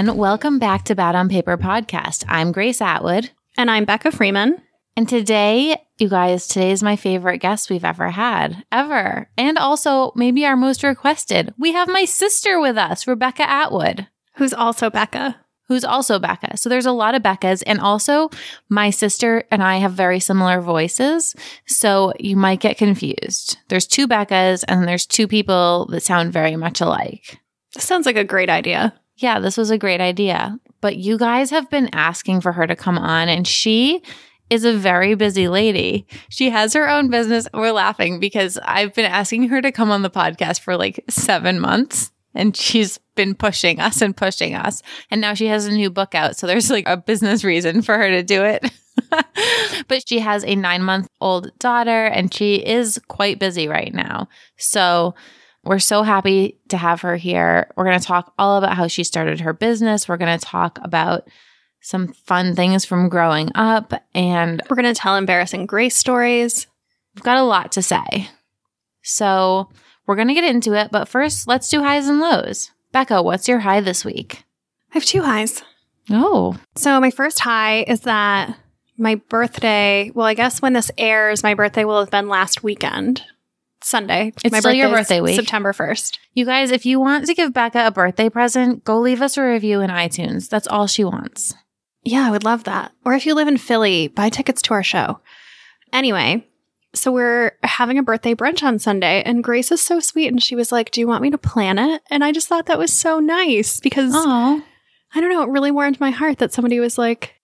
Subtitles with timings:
[0.00, 0.16] Everyone.
[0.16, 2.24] Welcome back to Bad on Paper podcast.
[2.26, 3.32] I'm Grace Atwood.
[3.58, 4.56] And I'm Becca Freeman.
[4.96, 9.28] And today, you guys, today is my favorite guest we've ever had, ever.
[9.36, 11.52] And also, maybe our most requested.
[11.58, 15.36] We have my sister with us, Rebecca Atwood, Who's also Becca.
[15.68, 16.56] who's also Becca.
[16.56, 17.62] So there's a lot of Beccas.
[17.66, 18.30] And also,
[18.70, 21.36] my sister and I have very similar voices.
[21.66, 23.58] So you might get confused.
[23.68, 27.38] There's two Beccas, and there's two people that sound very much alike.
[27.74, 28.94] This sounds like a great idea.
[29.20, 30.58] Yeah, this was a great idea.
[30.80, 34.02] But you guys have been asking for her to come on, and she
[34.48, 36.06] is a very busy lady.
[36.30, 37.46] She has her own business.
[37.52, 41.60] We're laughing because I've been asking her to come on the podcast for like seven
[41.60, 44.82] months, and she's been pushing us and pushing us.
[45.10, 46.36] And now she has a new book out.
[46.36, 48.72] So there's like a business reason for her to do it.
[49.88, 54.28] but she has a nine month old daughter, and she is quite busy right now.
[54.56, 55.14] So,
[55.64, 57.70] we're so happy to have her here.
[57.76, 60.08] We're going to talk all about how she started her business.
[60.08, 61.28] We're going to talk about
[61.82, 66.66] some fun things from growing up, and We're going to tell embarrassing Grace stories.
[67.14, 68.28] we've got a lot to say.
[69.02, 69.70] So,
[70.06, 72.70] we're going to get into it, but first, let's do highs and lows.
[72.92, 74.44] Becca, what's your high this week?
[74.92, 75.62] I have two highs.
[76.10, 78.56] Oh, So, my first high is that
[78.98, 83.22] my birthday, well, I guess when this airs, my birthday will have been last weekend,
[83.82, 84.32] Sunday.
[84.44, 85.36] It's my still your birthday week.
[85.36, 86.18] September 1st.
[86.34, 89.42] you guys, if you want to give Becca a birthday present, go leave us a
[89.42, 90.48] review in iTunes.
[90.48, 91.54] That's all she wants.
[92.02, 92.92] Yeah, I would love that.
[93.04, 95.20] Or if you live in Philly, buy tickets to our show.
[95.92, 96.46] Anyway,
[96.94, 100.28] so we're having a birthday brunch on Sunday, and Grace is so sweet.
[100.28, 102.02] And she was like, Do you want me to plan it?
[102.10, 104.62] And I just thought that was so nice because Oh,
[105.14, 107.34] I don't know, it really warmed my heart that somebody was like,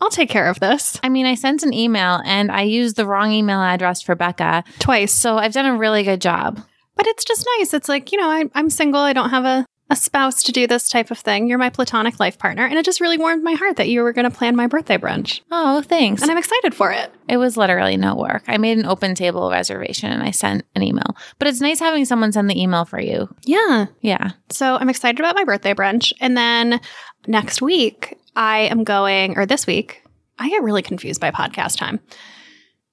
[0.00, 3.06] I'll take care of this I mean, I sent an email and I used the
[3.06, 4.64] wrong email address for Becca.
[4.78, 5.12] twice.
[5.12, 6.60] So I've done a really good job.
[6.96, 7.74] But it's just nice.
[7.74, 9.00] It's like, you know, I, I'm single.
[9.00, 11.48] I don't have a, a spouse to do this type of thing.
[11.48, 12.64] You're my platonic life partner.
[12.64, 14.96] And it just really warmed my heart that you were going to plan my birthday
[14.96, 15.40] brunch.
[15.50, 16.22] Oh, thanks.
[16.22, 17.10] And I'm excited for it.
[17.28, 18.44] it was literally no work.
[18.46, 21.16] I made an open table reservation and I sent an email.
[21.38, 23.28] But it's nice having someone send the email for you.
[23.44, 23.86] Yeah.
[24.00, 24.30] Yeah.
[24.50, 26.12] So I'm excited about my birthday brunch.
[26.20, 26.80] And then
[27.26, 30.02] next week, I am going, or this week,
[30.38, 32.00] I get really confused by podcast time.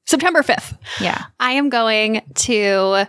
[0.05, 1.25] September 5th, Yeah.
[1.39, 3.05] I am going to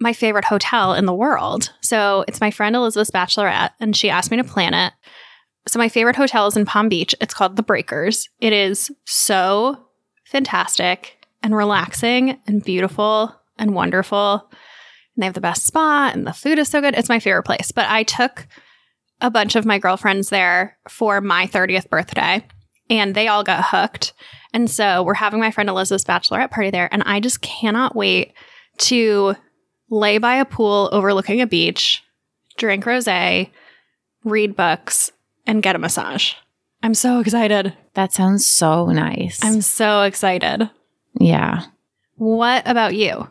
[0.00, 1.72] my favorite hotel in the world.
[1.82, 4.92] So it's my friend Elizabeth's bachelorette, and she asked me to plan it.
[5.66, 7.14] So my favorite hotel is in Palm Beach.
[7.20, 8.28] It's called The Breakers.
[8.40, 9.86] It is so
[10.26, 14.48] fantastic and relaxing and beautiful and wonderful.
[15.16, 16.94] And they have the best spot, and the food is so good.
[16.94, 17.72] It's my favorite place.
[17.72, 18.46] But I took
[19.20, 22.44] a bunch of my girlfriends there for my 30th birthday,
[22.88, 24.12] and they all got hooked.
[24.52, 28.32] And so we're having my friend Elizabeth's bachelorette party there, and I just cannot wait
[28.78, 29.34] to
[29.90, 32.02] lay by a pool overlooking a beach,
[32.56, 33.50] drink rosé,
[34.24, 35.10] read books,
[35.46, 36.34] and get a massage.
[36.82, 37.76] I'm so excited.
[37.94, 39.42] That sounds so nice.
[39.42, 40.70] I'm so excited.
[41.18, 41.64] yeah.
[42.14, 43.28] What about you?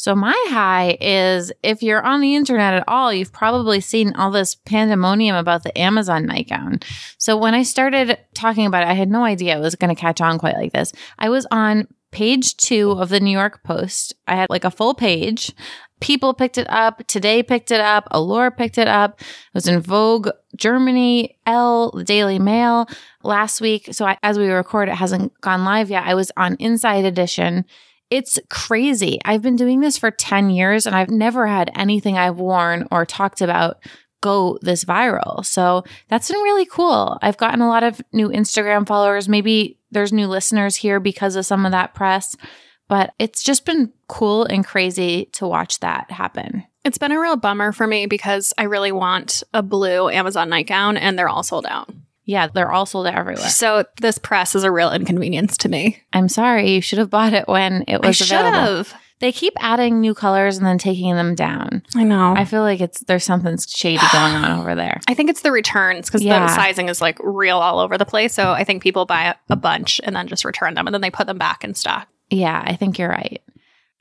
[0.00, 4.30] So my high is if you're on the internet at all, you've probably seen all
[4.30, 6.80] this pandemonium about the Amazon nightgown.
[7.18, 10.00] So when I started talking about it, I had no idea it was going to
[10.00, 10.94] catch on quite like this.
[11.18, 14.14] I was on page two of the New York Post.
[14.26, 15.52] I had like a full page.
[16.00, 17.06] People picked it up.
[17.06, 18.08] Today picked it up.
[18.10, 19.20] Allure picked it up.
[19.20, 22.88] It was in Vogue, Germany, Elle, the Daily Mail
[23.22, 23.90] last week.
[23.92, 26.06] So I, as we record, it hasn't gone live yet.
[26.06, 27.66] I was on Inside Edition.
[28.10, 29.20] It's crazy.
[29.24, 33.06] I've been doing this for 10 years and I've never had anything I've worn or
[33.06, 33.78] talked about
[34.20, 35.44] go this viral.
[35.44, 37.18] So that's been really cool.
[37.22, 39.28] I've gotten a lot of new Instagram followers.
[39.28, 42.36] Maybe there's new listeners here because of some of that press,
[42.88, 46.64] but it's just been cool and crazy to watch that happen.
[46.84, 50.96] It's been a real bummer for me because I really want a blue Amazon nightgown
[50.96, 51.90] and they're all sold out.
[52.30, 53.48] Yeah, they're all sold out everywhere.
[53.48, 56.00] So this press is a real inconvenience to me.
[56.12, 58.52] I'm sorry, you should have bought it when it I was should available.
[58.58, 58.94] have.
[59.18, 61.82] They keep adding new colors and then taking them down.
[61.94, 62.32] I know.
[62.36, 65.00] I feel like it's there's something shady going on over there.
[65.08, 66.46] I think it's the returns because Yeah.
[66.46, 68.32] the sizing is like real all over the place.
[68.32, 71.10] So I think people buy a bunch and then just return them and then they
[71.10, 72.08] put them back in stock.
[72.30, 73.42] Yeah, I think you're right.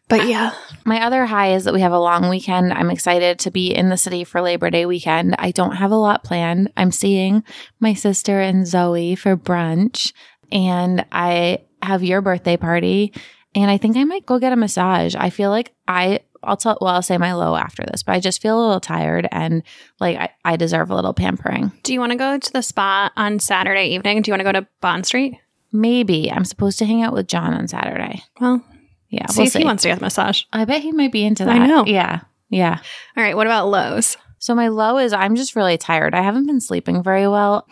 [0.09, 0.53] But yeah,
[0.85, 2.73] My other high is that we have a long weekend.
[2.73, 5.35] I'm excited to be in the city for Labor Day weekend.
[5.38, 6.71] I don't have a lot planned.
[6.75, 7.44] I'm seeing
[7.79, 10.11] my sister and Zoe for brunch,
[10.51, 13.13] and I have your birthday party.
[13.53, 15.13] And I think I might go get a massage.
[15.15, 18.19] I feel like I, I'll tell, well, I'll say my low after this, but I
[18.19, 19.63] just feel a little tired and
[20.00, 21.71] like I, I deserve a little pampering.
[21.83, 24.21] do you want to go to the spa on Saturday evening?
[24.21, 25.35] Do you want to go to Bond Street?
[25.71, 28.23] Maybe I'm supposed to hang out with John on Saturday.
[28.39, 28.63] Well,
[29.09, 29.59] Yeah, see we'll if see.
[29.59, 30.44] he wants to get a massage.
[30.53, 31.56] I bet he might be into that.
[31.61, 31.85] I know.
[31.85, 32.21] Yeah.
[32.50, 32.79] Yeah.
[33.17, 34.17] All right, what about lows?
[34.39, 36.15] So my low is I'm just really tired.
[36.15, 37.67] I haven't been sleeping very well.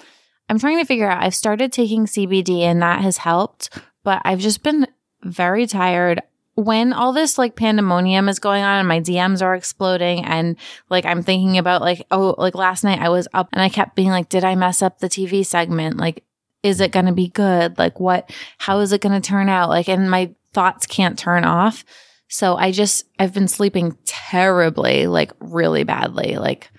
[0.50, 3.70] I'm trying to figure out I've started taking CBD and that has helped,
[4.04, 4.88] but I've just been
[5.24, 6.22] very tired.
[6.56, 10.56] When all this like pandemonium is going on and my DMs are exploding and
[10.90, 13.96] like I'm thinking about like oh like last night I was up and I kept
[13.96, 15.98] being like did I mess up the TV segment?
[15.98, 16.24] Like
[16.64, 17.78] is it going to be good?
[17.78, 19.70] Like what how is it going to turn out?
[19.70, 21.86] Like and my thoughts can't turn off.
[22.30, 26.38] So I just, I've been sleeping terribly, like really badly.
[26.38, 26.72] Like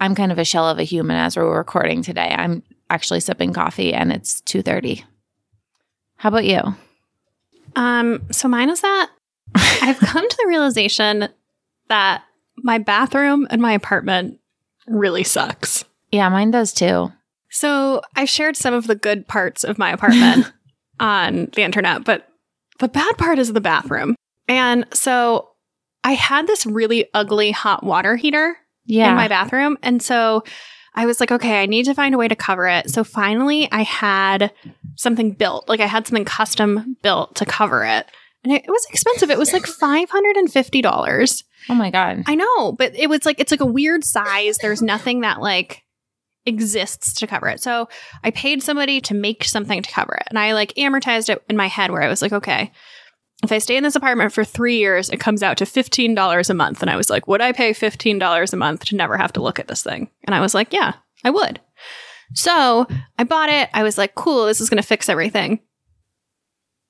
[0.00, 2.28] I'm kind of a shell of a human as we're recording today.
[2.36, 5.02] I'm actually sipping coffee and it's 2.30.
[6.16, 6.60] How about you?
[7.74, 9.10] Um, so mine is that
[9.54, 11.28] I've come to the realization
[11.88, 12.22] that
[12.58, 14.40] my bathroom and my apartment
[14.86, 15.86] really sucks.
[16.12, 17.10] Yeah, mine does too.
[17.48, 20.52] So I've shared some of the good parts of my apartment
[21.00, 22.28] on the internet, but
[22.80, 24.14] the bad part is the bathroom.
[24.48, 25.50] And so
[26.02, 28.56] I had this really ugly hot water heater
[28.86, 29.10] Yeah.
[29.10, 29.78] in my bathroom.
[29.82, 30.44] And so
[30.94, 32.90] I was like, okay, I need to find a way to cover it.
[32.90, 34.52] So finally, I had
[34.96, 35.68] something built.
[35.68, 38.06] Like I had something custom built to cover it.
[38.44, 39.30] And it, it was expensive.
[39.30, 41.44] It was like $550.
[41.70, 42.24] oh my God.
[42.26, 44.58] I know, but it was like, it's like a weird size.
[44.58, 45.82] There's nothing that like
[46.46, 47.60] exists to cover it.
[47.60, 47.88] So
[48.22, 50.24] I paid somebody to make something to cover it.
[50.28, 52.70] And I like amortized it in my head where I was like, okay,
[53.42, 56.54] if I stay in this apartment for three years, it comes out to $15 a
[56.54, 56.80] month.
[56.82, 59.58] And I was like, would I pay $15 a month to never have to look
[59.58, 60.10] at this thing?
[60.24, 60.94] And I was like, yeah,
[61.24, 61.60] I would.
[62.34, 62.86] So
[63.18, 63.68] I bought it.
[63.74, 65.60] I was like, cool, this is going to fix everything.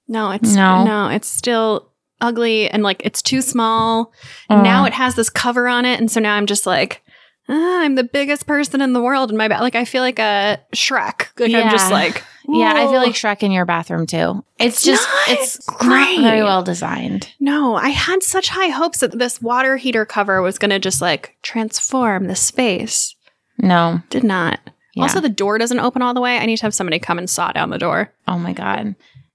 [0.07, 0.85] No, it's No.
[0.85, 1.91] no, it's still
[2.21, 4.13] ugly and like it's too small.
[4.49, 5.99] And now it has this cover on it.
[5.99, 7.03] And so now I'm just like,
[7.49, 9.61] ah, I'm the biggest person in the world in my bath.
[9.61, 11.29] Like I feel like a Shrek.
[11.39, 11.95] Like I'm just Yeah.
[11.97, 14.45] like, Yeah, I feel like Shrek in your bathroom too.
[14.59, 16.21] It's, just, not it's not great.
[16.21, 17.33] very well designed.
[17.41, 21.01] No, I had such high hopes that this water heater cover was going to just
[21.03, 23.15] like transform the space.
[23.59, 24.01] No.
[24.11, 24.61] Did not.
[24.95, 25.03] Yeah.
[25.03, 26.39] Also, the door doesn't open all the way.
[26.39, 28.13] I need to have somebody come and saw down the door.
[28.29, 28.95] oh my God.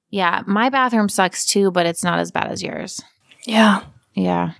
[0.09, 0.41] Yeah.
[0.47, 3.01] My bathroom sucks too, but it's not as bad as yours.
[3.45, 3.83] Yeah.
[4.13, 4.53] Yeah.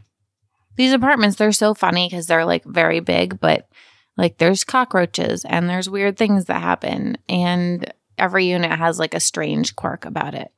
[0.79, 3.67] These apartments, they're so funny because they're like very big, but
[4.15, 7.17] like there's cockroaches and there's weird things that happen.
[7.27, 10.53] And every unit has like a strange quirk about it.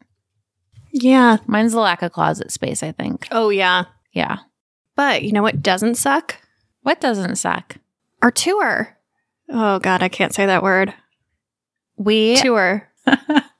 [0.91, 1.38] Yeah.
[1.47, 3.29] Mine's the lack of closet space, I think.
[3.31, 3.85] Oh, yeah.
[4.13, 4.38] Yeah.
[4.95, 6.38] But you know what doesn't suck?
[6.83, 7.77] What doesn't suck?
[8.21, 8.95] Our tour.
[9.50, 10.94] Oh, God, I can't say that word.
[11.97, 12.88] We, Tour.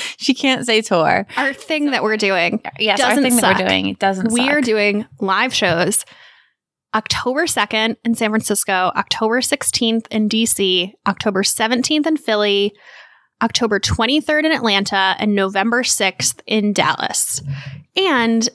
[0.18, 1.26] she can't say tour.
[1.36, 2.62] Our thing that we're doing.
[2.78, 4.50] Yes, Doesn't our thing that we're doing, doesn't We suck.
[4.50, 6.04] are doing live shows
[6.94, 12.72] October 2nd in San Francisco, October 16th in DC, October 17th in Philly,
[13.42, 17.42] October 23rd in Atlanta, and November 6th in Dallas.
[17.94, 18.48] And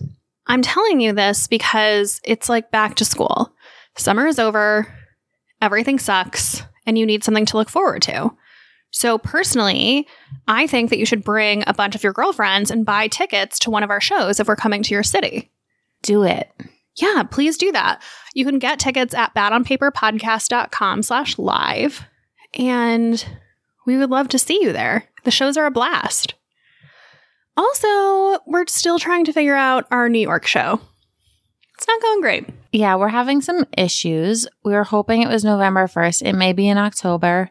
[0.48, 3.54] I'm telling you this because it's like back to school.
[3.96, 4.88] Summer is over,
[5.62, 8.32] everything sucks, and you need something to look forward to.
[8.96, 10.08] So, personally,
[10.48, 13.72] I think that you should bring a bunch of your girlfriends and buy tickets to
[13.72, 15.52] one of our shows if we're coming to your city.
[16.04, 16.52] Do it.
[16.96, 18.04] Yeah, please do that.
[18.36, 22.06] You can get tickets at badonpaperpodcast.com slash live.
[22.54, 23.26] And
[23.88, 25.10] we would love to see you there.
[25.24, 26.36] The shows are a blast.
[27.58, 30.80] Also, we're still trying to figure out our New York show.
[31.84, 32.46] It's not going great.
[32.72, 34.48] Yeah, we're having some issues.
[34.64, 36.22] We were hoping it was November 1st.
[36.22, 37.50] It may be in October.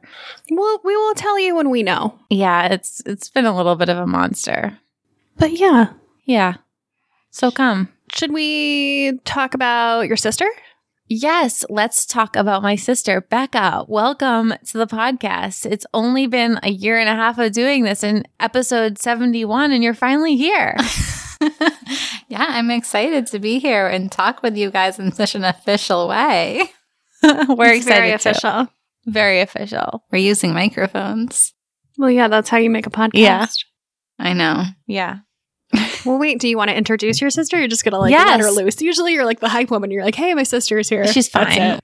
[0.50, 2.18] Well, we will tell you when we know.
[2.30, 4.78] Yeah, it's it's been a little bit of a monster.
[5.36, 5.92] But yeah,
[6.24, 6.54] Yeah.
[7.30, 7.90] So come.
[8.14, 10.48] should we talk about your sister?
[11.08, 13.84] Yes, let's talk about my sister, Becca.
[13.86, 15.70] Welcome to the podcast.
[15.70, 19.84] It's only been a year and a half of doing this in episode 71, and
[19.84, 20.74] you're finally here.
[22.28, 26.08] yeah, I'm excited to be here and talk with you guys in such an official
[26.08, 26.70] way.
[27.22, 28.20] We're It's excited.
[28.22, 28.70] very too.
[29.06, 30.04] Very official.
[30.12, 31.52] We're using microphones.
[31.98, 33.12] Well, yeah, that's how you make a podcast.
[33.14, 33.46] Yeah.
[34.18, 34.64] I know.
[34.86, 35.18] Yeah.
[36.04, 37.58] Well, wait, do you want to introduce your sister?
[37.58, 38.26] You're just going to like Yes.
[38.28, 38.80] let her loose.
[38.82, 39.90] Usually you're like the hype woman.
[39.90, 41.06] You're like, hey, my sister's here.
[41.06, 41.80] She's fine.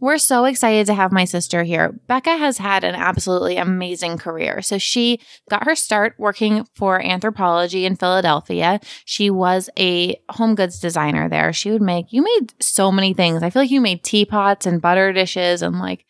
[0.00, 1.92] We're so excited to have my sister here.
[2.06, 4.62] Becca has had an absolutely amazing career.
[4.62, 8.80] So she got her start working for Anthropologie in Philadelphia.
[9.04, 11.52] She was a home goods designer there.
[11.52, 13.42] She would make, you made so many things.
[13.42, 16.04] I feel like you made teapots and butter dishes and like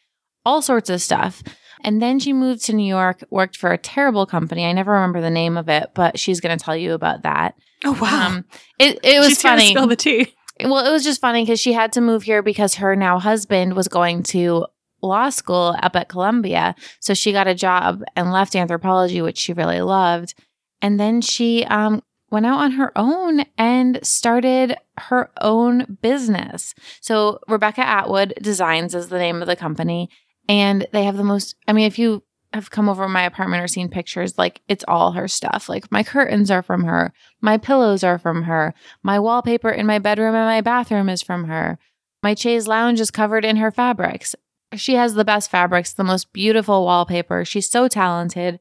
[0.45, 1.42] all sorts of stuff.
[1.83, 4.66] And then she moved to New York, worked for a terrible company.
[4.66, 7.54] I never remember the name of it, but she's going to tell you about that.
[7.85, 8.26] Oh, wow.
[8.26, 8.45] Um,
[8.78, 9.71] it, it was She's funny.
[9.71, 10.35] Spill the tea.
[10.64, 13.74] Well, it was just funny because she had to move here because her now husband
[13.74, 14.66] was going to
[15.02, 16.74] law school up at Columbia.
[17.00, 20.34] So she got a job and left Anthropologie, which she really loved.
[20.82, 26.74] And then she um, went out on her own and started her own business.
[27.00, 30.10] So, Rebecca Atwood Designs is the name of the company.
[30.48, 32.22] And they have the most, I mean, if you
[32.58, 35.68] have come over my apartment or seen pictures, like it's all her stuff.
[35.68, 39.98] Like my curtains are from her, my pillows are from her, my wallpaper in my
[39.98, 41.78] bedroom and my bathroom is from her.
[42.22, 44.34] My chaise lounge is covered in her fabrics.
[44.74, 47.44] She has the best fabrics, the most beautiful wallpaper.
[47.44, 48.58] She's so talented.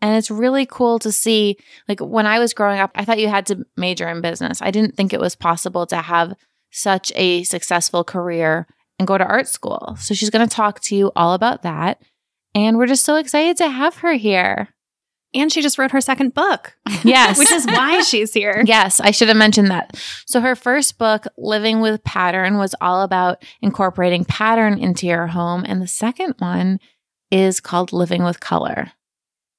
[0.00, 1.56] And it's really cool to see.
[1.88, 4.60] Like when I was growing up, I thought you had to major in business.
[4.60, 6.34] I didn't think it was possible to have
[6.70, 8.66] such a successful career
[8.98, 9.96] and go to art school.
[9.98, 12.02] So she's going to talk to you all about that.
[12.54, 14.68] And we're just so excited to have her here.
[15.34, 16.74] And she just wrote her second book.
[17.04, 17.38] Yes.
[17.38, 18.62] Which is why she's here.
[18.66, 19.94] Yes, I should have mentioned that.
[20.26, 25.64] So her first book, Living with Pattern, was all about incorporating pattern into your home.
[25.68, 26.80] And the second one
[27.30, 28.92] is called Living with Color.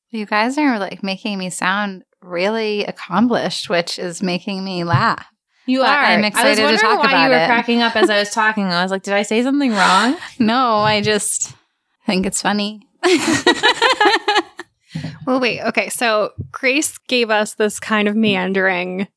[0.10, 5.24] You guys are like making me sound really accomplished, which is making me laugh.
[5.67, 7.48] You But I'm excited I was to wondering talk why about you were it.
[7.48, 8.63] cracking up as I was talking.
[8.65, 10.17] I was like, did I say something wrong?
[10.39, 11.55] No, I just
[12.10, 12.82] think it's funny.
[15.30, 15.62] Well, wait.
[15.62, 15.89] Okay.
[15.89, 19.08] So Grace gave us this kind of meandering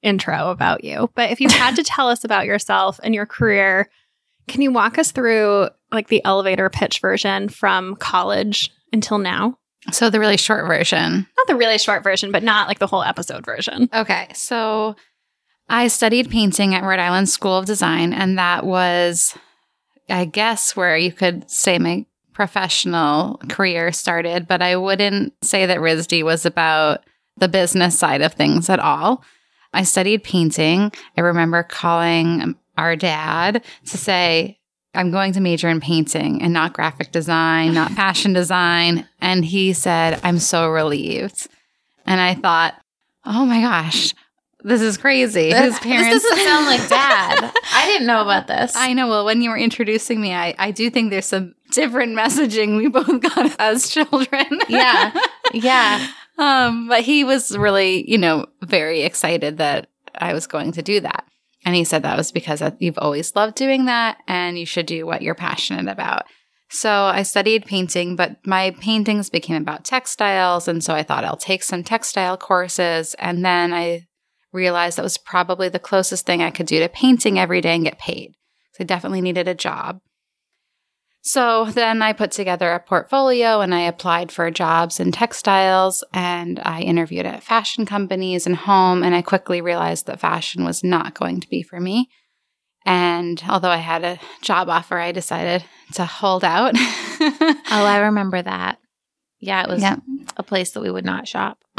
[0.00, 1.10] intro about you.
[1.16, 3.90] But if you had to tell us about yourself and your career,
[4.46, 9.58] can you walk us through like the elevator pitch version from college until now?
[9.92, 11.26] so the really short version.
[11.36, 13.88] Not the really short version, but not like the whole episode version.
[13.94, 14.96] Okay, so
[15.68, 19.36] I studied painting at Rhode Island School of Design, and that was,
[20.08, 22.04] I guess, where you could say my
[22.36, 24.46] professional career started.
[24.46, 27.02] But I wouldn't say that RISD was about
[27.38, 29.24] the business side of things at all.
[29.72, 30.92] I studied painting.
[31.16, 34.58] I remember calling our dad to say,
[34.94, 39.08] I'm going to major in painting and not graphic design, not fashion design.
[39.18, 41.48] And he said, I'm so relieved.
[42.04, 42.74] And I thought,
[43.24, 44.12] oh my gosh,
[44.66, 45.52] this is crazy.
[45.54, 46.10] His parents.
[46.10, 47.52] This doesn't sound like dad.
[47.72, 48.74] I didn't know about this.
[48.74, 49.08] I know.
[49.08, 52.88] Well, when you were introducing me, I, I do think there's some different messaging we
[52.88, 54.60] both got as children.
[54.68, 55.16] yeah.
[55.54, 56.08] Yeah.
[56.38, 61.00] Um, but he was really, you know, very excited that I was going to do
[61.00, 61.24] that.
[61.64, 65.06] And he said that was because you've always loved doing that and you should do
[65.06, 66.24] what you're passionate about.
[66.68, 70.68] So I studied painting, but my paintings became about textiles.
[70.68, 73.14] And so I thought I'll take some textile courses.
[73.18, 74.06] And then I
[74.52, 77.84] realized that was probably the closest thing I could do to painting every day and
[77.84, 78.34] get paid.
[78.74, 80.00] So I definitely needed a job.
[81.26, 86.60] So then I put together a portfolio and I applied for jobs in textiles and
[86.64, 89.02] I interviewed at fashion companies and home.
[89.02, 92.08] And I quickly realized that fashion was not going to be for me.
[92.84, 95.64] And although I had a job offer, I decided
[95.94, 96.74] to hold out.
[97.18, 98.78] Oh, I remember that.
[99.40, 99.96] Yeah, it was Yeah.
[100.36, 101.58] a place that we would not shop.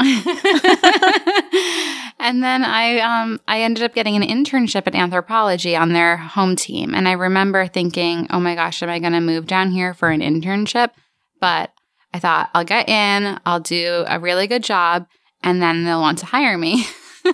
[2.18, 6.56] and then I um I ended up getting an internship at Anthropologie on their home
[6.56, 6.94] team.
[6.94, 10.20] And I remember thinking, oh my gosh, am I gonna move down here for an
[10.20, 10.90] internship?
[11.40, 11.72] But
[12.12, 15.06] I thought I'll get in, I'll do a really good job,
[15.42, 16.86] and then they'll want to hire me.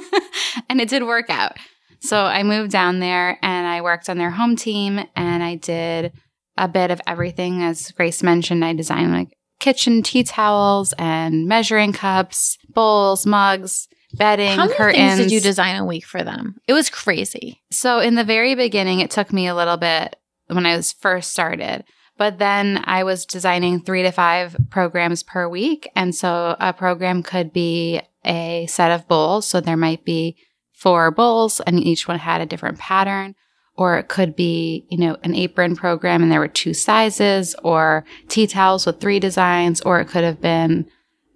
[0.68, 1.56] and it did work out.
[2.00, 6.12] So I moved down there and I worked on their home team and I did
[6.58, 7.62] a bit of everything.
[7.62, 14.56] As Grace mentioned, I designed like kitchen tea towels and measuring cups, bowls, mugs, bedding,
[14.56, 14.96] How many curtains.
[14.96, 16.56] things did you design a week for them?
[16.66, 17.60] It was crazy.
[17.70, 20.16] So in the very beginning, it took me a little bit
[20.46, 21.84] when I was first started.
[22.16, 25.90] But then I was designing three to five programs per week.
[25.96, 29.46] And so a program could be a set of bowls.
[29.46, 30.36] So there might be
[30.72, 33.34] four bowls and each one had a different pattern.
[33.76, 38.04] Or it could be, you know, an apron program and there were two sizes or
[38.28, 39.80] tea towels with three designs.
[39.80, 40.88] Or it could have been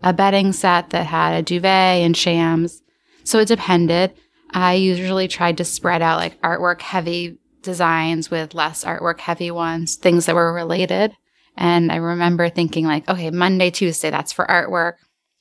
[0.02, 2.82] a bedding set that had a duvet and shams.
[3.24, 4.14] So it depended.
[4.50, 9.96] I usually tried to spread out like artwork heavy designs with less artwork heavy ones,
[9.96, 11.12] things that were related.
[11.56, 14.94] And I remember thinking like, okay, Monday, Tuesday, that's for artwork.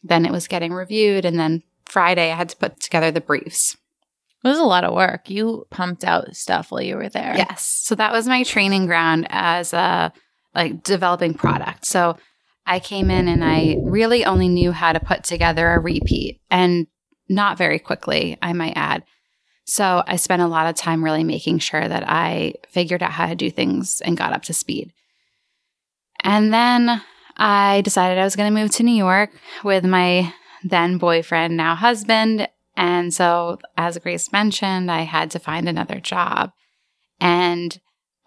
[0.04, 1.26] Then it was getting reviewed.
[1.26, 3.78] And then Friday, I had to put together the briefs.
[4.44, 5.30] It was a lot of work.
[5.30, 7.36] You pumped out stuff while you were there.
[7.38, 7.66] Yes.
[7.66, 10.12] So that was my training ground as a
[10.54, 11.86] like developing product.
[11.86, 12.18] So
[12.68, 16.86] I came in and I really only knew how to put together a repeat and
[17.30, 19.04] not very quickly, I might add.
[19.66, 23.28] So I spent a lot of time really making sure that I figured out how
[23.28, 24.92] to do things and got up to speed.
[26.24, 27.02] And then
[27.38, 29.32] I decided I was going to move to New York
[29.64, 30.34] with my
[30.64, 32.50] then boyfriend, now husband.
[32.76, 36.52] And so, as Grace mentioned, I had to find another job.
[37.20, 37.80] And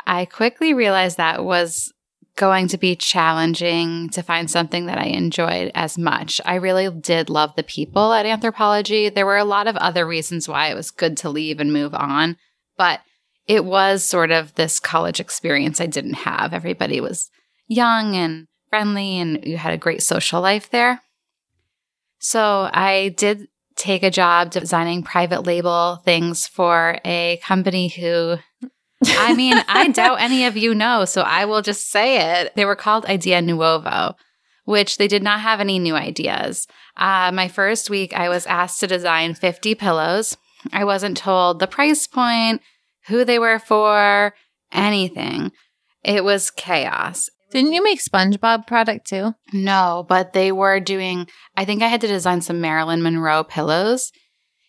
[0.06, 1.92] I quickly realized that was
[2.36, 6.40] going to be challenging to find something that I enjoyed as much.
[6.44, 9.14] I really did love the people at Anthropologie.
[9.14, 11.94] There were a lot of other reasons why it was good to leave and move
[11.94, 12.36] on,
[12.76, 13.00] but
[13.46, 16.52] it was sort of this college experience I didn't have.
[16.54, 17.30] Everybody was
[17.66, 21.02] young and friendly, and you had a great social life there.
[22.20, 28.36] So I did take a job designing private label things for a company who
[29.04, 32.54] I mean, I doubt any of you know, so I will just say it.
[32.54, 34.14] They were called Idea Nuovo,
[34.64, 36.66] which they did not have any new ideas.
[36.96, 40.36] Uh, my first week, I was asked to design 50 pillows.
[40.72, 42.60] I wasn't told the price point,
[43.06, 44.34] who they were for,
[44.72, 45.52] anything.
[46.04, 47.30] It was chaos.
[47.50, 49.34] Didn't you make SpongeBob product too?
[49.52, 51.26] No, but they were doing,
[51.56, 54.12] I think I had to design some Marilyn Monroe pillows.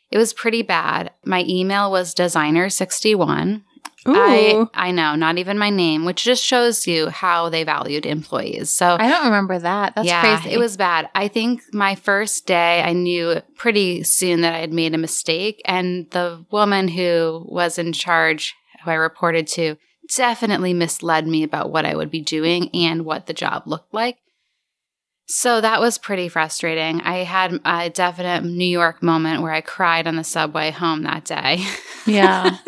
[0.10, 1.12] It was pretty bad.
[1.26, 3.64] My email was designer61.
[4.06, 8.70] I I know, not even my name, which just shows you how they valued employees.
[8.70, 9.96] So I don't remember that.
[9.96, 10.56] That's yeah, crazy.
[10.56, 11.10] it was bad.
[11.14, 15.62] I think my first day, I knew pretty soon that I had made a mistake,
[15.66, 19.78] and the woman who was in charge, who I reported to,
[20.16, 24.18] definitely misled me about what I would be doing and what the job looked like.
[25.28, 27.00] So that was pretty frustrating.
[27.02, 31.24] I had a definite New York moment where I cried on the subway home that
[31.24, 31.64] day.
[32.06, 32.58] Yeah.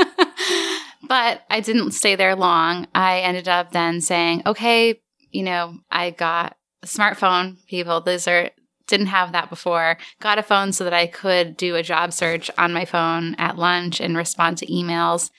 [1.14, 2.88] but I didn't stay there long.
[2.96, 8.02] I ended up then saying, okay, you know, I got a smartphone, people.
[8.02, 8.50] Those are,
[8.88, 10.00] didn't have that before.
[10.20, 13.60] Got a phone so that I could do a job search on my phone at
[13.60, 15.30] lunch and respond to emails.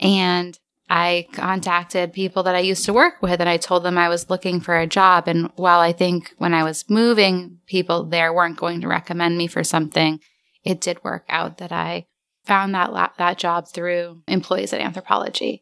[0.00, 0.58] And
[0.90, 4.28] I contacted people that I used to work with and I told them I was
[4.28, 5.28] looking for a job.
[5.28, 9.46] And while I think when I was moving, people there weren't going to recommend me
[9.46, 10.20] for something,
[10.62, 12.04] it did work out that I
[12.46, 15.60] found that la- that job through employees at Anthropologie.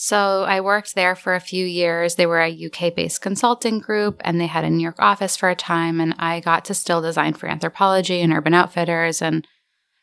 [0.00, 2.14] So I worked there for a few years.
[2.14, 5.50] They were a UK based consulting group and they had a New York office for
[5.50, 6.00] a time.
[6.00, 9.44] And I got to still design for Anthropologie and Urban Outfitters and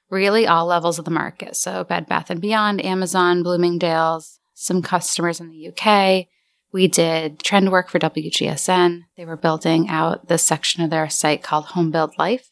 [0.09, 1.55] really all levels of the market.
[1.55, 6.27] So Bed Bath and Beyond, Amazon, Bloomingdale's, some customers in the UK.
[6.73, 9.03] We did trend work for WGSN.
[9.15, 12.51] They were building out this section of their site called Home Build Life.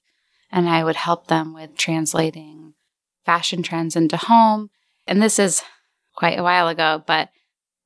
[0.50, 2.63] And I would help them with translating
[3.26, 4.70] fashion trends into home.
[5.08, 5.64] And this is
[6.16, 7.30] quite a while ago, but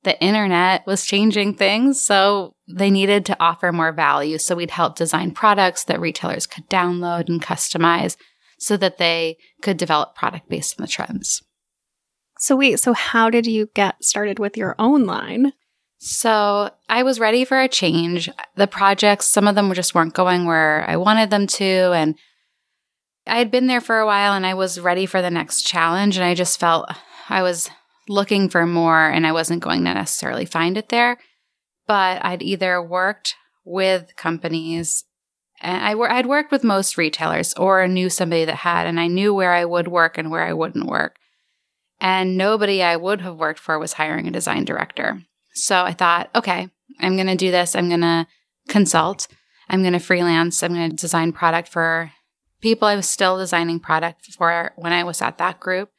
[0.03, 2.01] the internet was changing things.
[2.01, 4.37] So they needed to offer more value.
[4.37, 8.15] So we'd help design products that retailers could download and customize
[8.59, 11.41] so that they could develop product based on the trends.
[12.39, 15.53] So wait, so how did you get started with your own line?
[15.99, 18.29] So I was ready for a change.
[18.55, 21.65] The projects, some of them just weren't going where I wanted them to.
[21.65, 22.15] And
[23.27, 26.17] I had been there for a while and I was ready for the next challenge.
[26.17, 26.89] And I just felt
[27.29, 27.69] I was
[28.07, 31.17] looking for more and I wasn't going to necessarily find it there.
[31.87, 33.35] But I'd either worked
[33.65, 35.03] with companies
[35.59, 39.33] and I I'd worked with most retailers or knew somebody that had, and I knew
[39.33, 41.15] where I would work and where I wouldn't work.
[41.99, 45.23] And nobody I would have worked for was hiring a design director.
[45.53, 47.75] So I thought, okay, I'm going to do this.
[47.75, 48.27] I'm going to
[48.69, 49.27] consult.
[49.67, 50.61] I'm going to freelance.
[50.61, 52.11] I'm going to design product for
[52.61, 55.91] people I was still designing product for when I was at that group.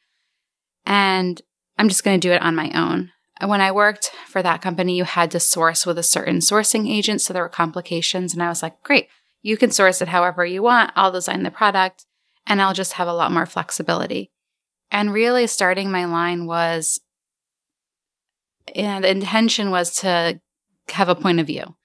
[0.85, 1.41] And
[1.77, 3.11] I'm just going to do it on my own.
[3.45, 7.21] When I worked for that company, you had to source with a certain sourcing agent.
[7.21, 8.33] So there were complications.
[8.33, 9.07] And I was like, great,
[9.41, 10.91] you can source it however you want.
[10.95, 12.05] I'll design the product
[12.45, 14.31] and I'll just have a lot more flexibility.
[14.91, 16.99] And really, starting my line was,
[18.75, 20.41] and the intention was to
[20.89, 21.75] have a point of view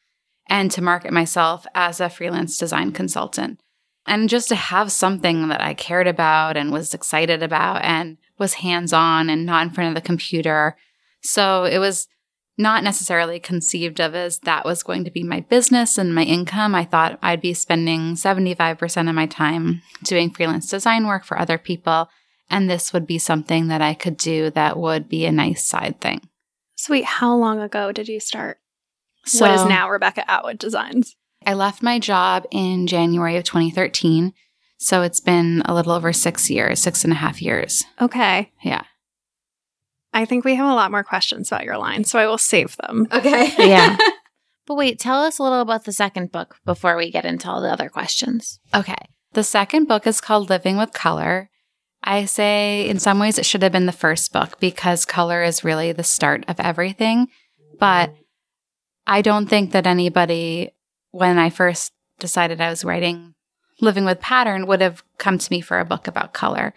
[0.48, 3.60] and to market myself as a freelance design consultant.
[4.06, 8.54] And just to have something that I cared about and was excited about and was
[8.54, 10.76] hands on and not in front of the computer.
[11.22, 12.06] So it was
[12.56, 16.74] not necessarily conceived of as that was going to be my business and my income.
[16.74, 21.58] I thought I'd be spending 75% of my time doing freelance design work for other
[21.58, 22.08] people.
[22.50, 26.00] And this would be something that I could do that would be a nice side
[26.00, 26.20] thing.
[26.76, 28.58] Sweet, how long ago did you start?
[29.24, 31.16] So what is now Rebecca Atwood Designs?
[31.46, 34.33] I left my job in January of 2013.
[34.78, 37.85] So it's been a little over six years, six and a half years.
[38.00, 38.52] Okay.
[38.62, 38.83] Yeah.
[40.12, 42.76] I think we have a lot more questions about your line, so I will save
[42.76, 43.09] them.
[43.12, 43.52] Okay.
[43.68, 43.96] Yeah.
[44.66, 47.61] But wait, tell us a little about the second book before we get into all
[47.61, 48.61] the other questions.
[48.74, 48.96] Okay.
[49.35, 51.50] The second book is called Living with Color.
[52.02, 55.64] I say in some ways it should have been the first book because color is
[55.64, 57.28] really the start of everything.
[57.78, 58.14] But
[59.07, 60.70] I don't think that anybody,
[61.14, 63.35] when I first decided I was writing
[63.81, 66.74] Living with Pattern, would have come to me for a book about color.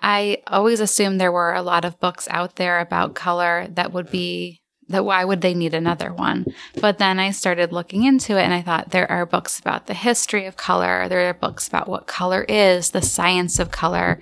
[0.00, 4.10] I always assumed there were a lot of books out there about color that would
[4.10, 6.46] be that why would they need another one?
[6.80, 9.94] But then I started looking into it and I thought there are books about the
[9.94, 11.08] history of color.
[11.08, 14.20] There are books about what color is, the science of color.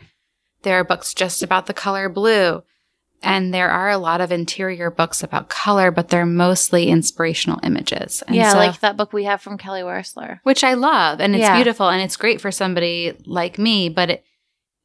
[0.63, 2.63] There are books just about the color blue.
[3.23, 8.23] And there are a lot of interior books about color, but they're mostly inspirational images.
[8.27, 10.41] And yeah, so- like that book we have from Kelly Wearstler.
[10.43, 11.55] which I love and it's Yeah.
[11.57, 13.89] beautiful and it's great for somebody like me.
[13.91, 14.25] But it,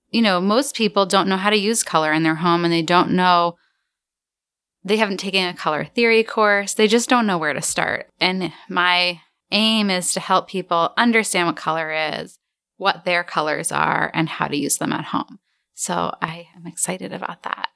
[0.09, 2.81] you know, most people don't know how to use color in their home and they
[2.81, 3.55] don't know,
[4.83, 6.73] they haven't taken a color theory course.
[6.73, 8.09] They just don't know where to start.
[8.19, 9.21] And my
[9.51, 12.37] aim is to help people understand what color is,
[12.77, 15.39] what their colors are, and how to use them at home.
[15.73, 17.69] So I am excited about that.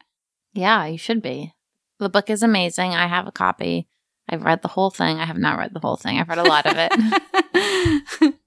[0.53, 1.53] Yeah, you should be.
[1.99, 2.91] The book is amazing.
[2.93, 3.87] I have a copy.
[4.29, 5.19] I've read the whole thing.
[5.19, 6.17] I have not read the whole thing.
[6.19, 8.33] I've read a lot of it.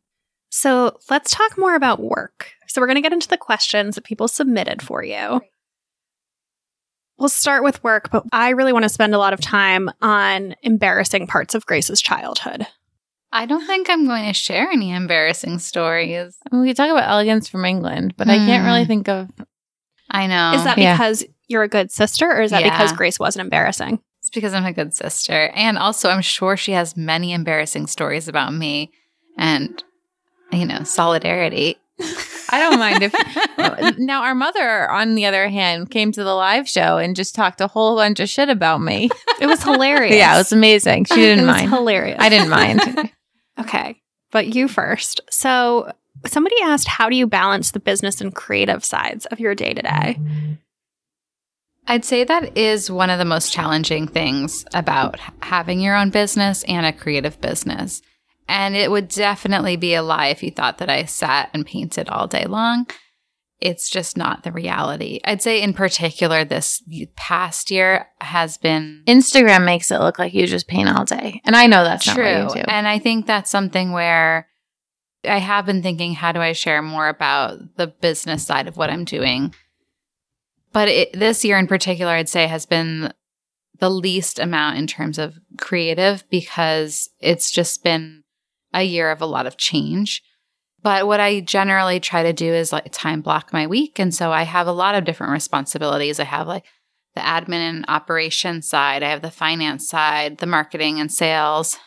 [0.55, 2.51] So let's talk more about work.
[2.69, 5.41] So we're going to get into the questions that people submitted for you.
[7.19, 10.55] We'll start with work, but I really want to spend a lot of time on
[10.63, 12.67] embarrassing parts of Grace's childhood.
[13.33, 16.37] I don't think I'm going to share any embarrassing stories.
[16.51, 18.89] I mean, we could talk about elegance from England, but I can't really Hmm.
[18.89, 19.31] think of.
[20.11, 20.53] I know.
[20.53, 20.95] is that yeah.
[20.97, 22.71] because you're a good sister, or is that Yeah.
[22.77, 24.01] because Grace wasn't embarrassing?
[24.21, 25.51] It's because I'm a good sister.
[25.55, 28.91] And also, I'm sure she has many embarrassing stories about me
[29.39, 29.83] and,
[30.53, 31.77] you know, solidarity.
[32.51, 33.15] I don't mind if.
[33.99, 37.61] now, our mother, on the other hand, came to the live show and just talked
[37.61, 39.09] a whole bunch of shit about me.
[39.41, 40.17] It was hilarious.
[40.17, 41.05] yeah, it was amazing.
[41.07, 41.71] She didn't was mind.
[41.71, 42.19] hilarious.
[42.21, 43.11] I didn't mind.
[43.61, 45.21] Okay, but you first.
[45.31, 45.93] So
[46.27, 49.83] somebody asked, how do you balance the business and creative sides of your day to
[49.83, 50.19] day?
[51.87, 56.63] I'd say that is one of the most challenging things about having your own business
[56.65, 58.03] and a creative business.
[58.49, 62.09] And it would definitely be a lie if you thought that I sat and painted
[62.09, 62.87] all day long.
[63.61, 65.21] It's just not the reality.
[65.25, 66.83] I'd say, in particular, this
[67.15, 71.41] past year has been Instagram makes it look like you just paint all day.
[71.45, 72.25] And I know that's true.
[72.25, 72.65] not you do.
[72.69, 74.49] And I think that's something where
[75.25, 78.91] I have been thinking, how do I share more about the business side of what
[78.91, 79.55] I'm doing?
[80.73, 83.13] But it, this year in particular, I'd say has been
[83.79, 88.23] the least amount in terms of creative because it's just been
[88.73, 90.23] a year of a lot of change.
[90.83, 93.99] But what I generally try to do is like time block my week.
[93.99, 96.19] And so I have a lot of different responsibilities.
[96.19, 96.65] I have like
[97.15, 101.79] the admin and operations side, I have the finance side, the marketing and sales,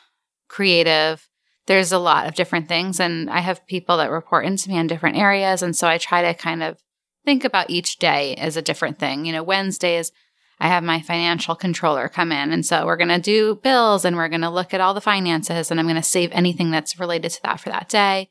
[0.47, 1.27] creative.
[1.65, 2.99] There's a lot of different things.
[2.99, 5.63] And I have people that report into me in different areas.
[5.63, 6.77] And so I try to kind of
[7.25, 9.25] think about each day as a different thing.
[9.25, 10.11] You know, Wednesdays,
[10.59, 12.51] I have my financial controller come in.
[12.51, 15.01] And so we're going to do bills and we're going to look at all the
[15.01, 18.29] finances and I'm going to save anything that's related to that for that day.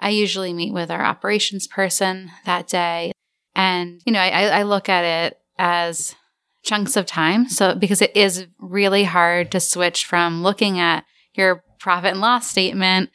[0.00, 3.12] I usually meet with our operations person that day.
[3.54, 6.14] And, you know, I, I look at it as
[6.62, 7.48] chunks of time.
[7.48, 12.48] So, because it is really hard to switch from looking at your profit and loss
[12.48, 13.10] statement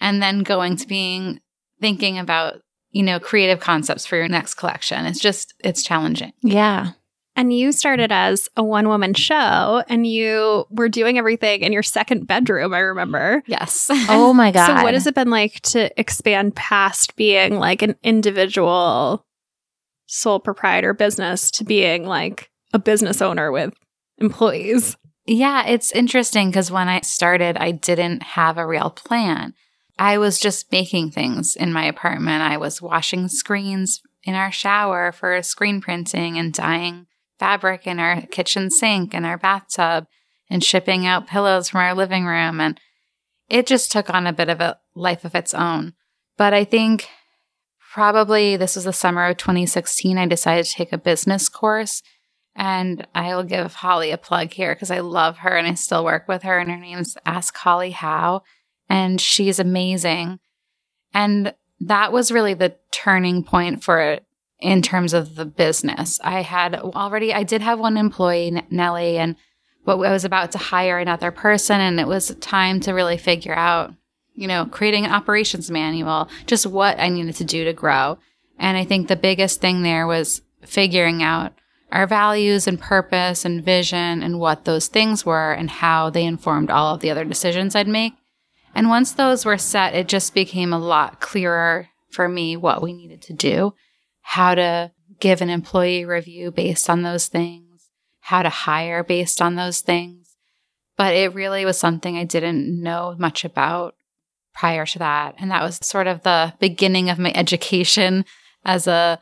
[0.00, 1.40] and then going to being
[1.80, 5.04] thinking about, you know, creative concepts for your next collection.
[5.06, 6.32] It's just, it's challenging.
[6.42, 6.92] yeah.
[7.34, 11.82] And you started as a one woman show and you were doing everything in your
[11.82, 13.42] second bedroom, I remember.
[13.46, 13.88] Yes.
[14.10, 14.66] Oh my God.
[14.66, 19.24] So, what has it been like to expand past being like an individual
[20.06, 23.72] sole proprietor business to being like a business owner with
[24.18, 24.98] employees?
[25.24, 29.54] Yeah, it's interesting because when I started, I didn't have a real plan.
[29.98, 32.42] I was just making things in my apartment.
[32.42, 37.06] I was washing screens in our shower for screen printing and dyeing
[37.38, 40.06] fabric in our kitchen sink and our bathtub
[40.48, 42.60] and shipping out pillows from our living room.
[42.60, 42.78] And
[43.48, 45.94] it just took on a bit of a life of its own.
[46.36, 47.08] But I think
[47.92, 52.02] probably this was the summer of 2016, I decided to take a business course.
[52.54, 56.04] And I will give Holly a plug here because I love her and I still
[56.04, 56.58] work with her.
[56.58, 58.42] And her name's Ask Holly Howe.
[58.92, 60.38] And she's amazing.
[61.14, 64.26] And that was really the turning point for it
[64.60, 66.20] in terms of the business.
[66.22, 69.36] I had already, I did have one employee, Nellie, and
[69.86, 71.80] but I was about to hire another person.
[71.80, 73.94] And it was time to really figure out,
[74.34, 78.18] you know, creating an operations manual, just what I needed to do to grow.
[78.58, 81.54] And I think the biggest thing there was figuring out
[81.90, 86.70] our values and purpose and vision and what those things were and how they informed
[86.70, 88.12] all of the other decisions I'd make.
[88.74, 92.92] And once those were set, it just became a lot clearer for me what we
[92.92, 93.74] needed to do,
[94.22, 97.88] how to give an employee review based on those things,
[98.20, 100.36] how to hire based on those things.
[100.96, 103.94] But it really was something I didn't know much about
[104.54, 105.34] prior to that.
[105.38, 108.24] And that was sort of the beginning of my education
[108.64, 109.20] as a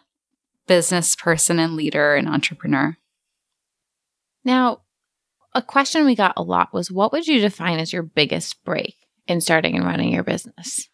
[0.66, 2.96] business person and leader and entrepreneur.
[4.44, 4.82] Now,
[5.54, 8.94] a question we got a lot was what would you define as your biggest break
[9.26, 10.88] in starting and running your business?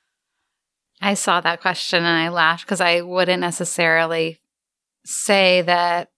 [1.00, 4.40] I saw that question and I laughed because I wouldn't necessarily
[5.04, 6.10] say that,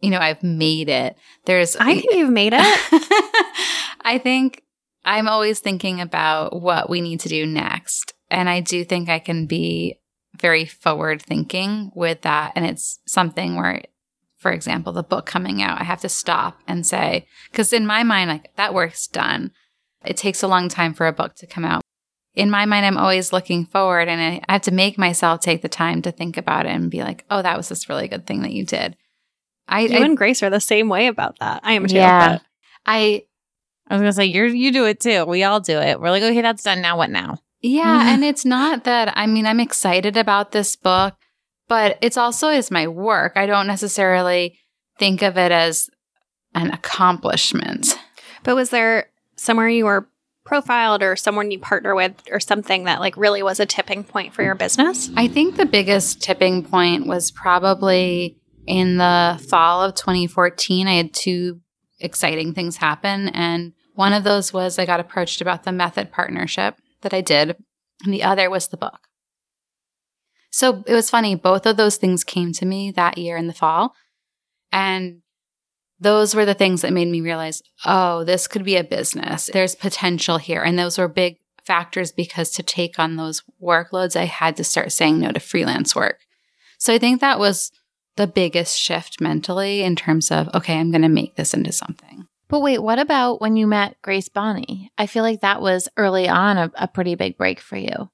[0.00, 1.16] you know, I've made it.
[1.44, 2.60] There's, I think you've made it.
[4.02, 4.62] I think
[5.04, 8.14] I'm always thinking about what we need to do next.
[8.30, 9.98] And I do think I can be
[10.36, 12.52] very forward thinking with that.
[12.54, 13.82] And it's something where,
[14.36, 18.02] for example, the book coming out, I have to stop and say, because in my
[18.02, 19.52] mind, like that work's done.
[20.08, 21.82] It takes a long time for a book to come out.
[22.34, 25.68] In my mind, I'm always looking forward and I have to make myself take the
[25.68, 28.42] time to think about it and be like, oh, that was this really good thing
[28.42, 28.96] that you did.
[29.68, 31.60] I, you I, and Grace are the same way about that.
[31.62, 31.96] I am too.
[31.96, 32.38] Yeah.
[32.38, 32.42] but-
[32.86, 33.24] I,
[33.86, 35.24] I was gonna say you're you do it too.
[35.26, 36.00] We all do it.
[36.00, 36.80] We're like, okay, that's done.
[36.80, 37.38] Now what now?
[37.60, 38.08] Yeah, mm-hmm.
[38.08, 41.14] and it's not that I mean I'm excited about this book,
[41.68, 43.32] but it's also is my work.
[43.36, 44.58] I don't necessarily
[44.98, 45.90] think of it as
[46.54, 47.94] an accomplishment.
[48.42, 50.08] But was there somewhere you were
[50.44, 54.34] profiled or someone you partner with or something that like really was a tipping point
[54.34, 55.10] for your business?
[55.16, 60.86] I think the biggest tipping point was probably in the fall of 2014.
[60.86, 61.60] I had two
[62.00, 66.76] exciting things happen and one of those was I got approached about the method partnership
[67.00, 67.56] that I did,
[68.04, 69.08] and the other was the book.
[70.52, 73.52] So it was funny, both of those things came to me that year in the
[73.52, 73.94] fall.
[74.70, 75.22] And
[76.00, 79.50] those were the things that made me realize, oh, this could be a business.
[79.52, 80.62] There's potential here.
[80.62, 84.92] And those were big factors because to take on those workloads, I had to start
[84.92, 86.20] saying no to freelance work.
[86.78, 87.72] So I think that was
[88.16, 92.26] the biggest shift mentally in terms of, okay, I'm going to make this into something.
[92.48, 94.90] But wait, what about when you met Grace Bonney?
[94.96, 98.10] I feel like that was early on a, a pretty big break for you.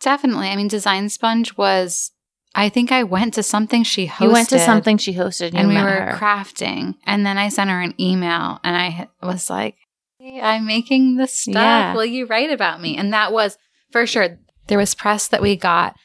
[0.00, 0.48] Definitely.
[0.48, 2.12] I mean, Design Sponge was,
[2.54, 4.20] I think I went to something she hosted.
[4.20, 6.12] You went to something she hosted and, and we were her.
[6.16, 6.94] crafting.
[7.04, 9.76] And then I sent her an email and I was like,
[10.18, 11.54] hey, I'm making this stuff.
[11.54, 11.94] Yeah.
[11.94, 12.96] Will you write about me?
[12.96, 13.58] And that was
[13.90, 14.38] for sure.
[14.68, 15.96] There was press that we got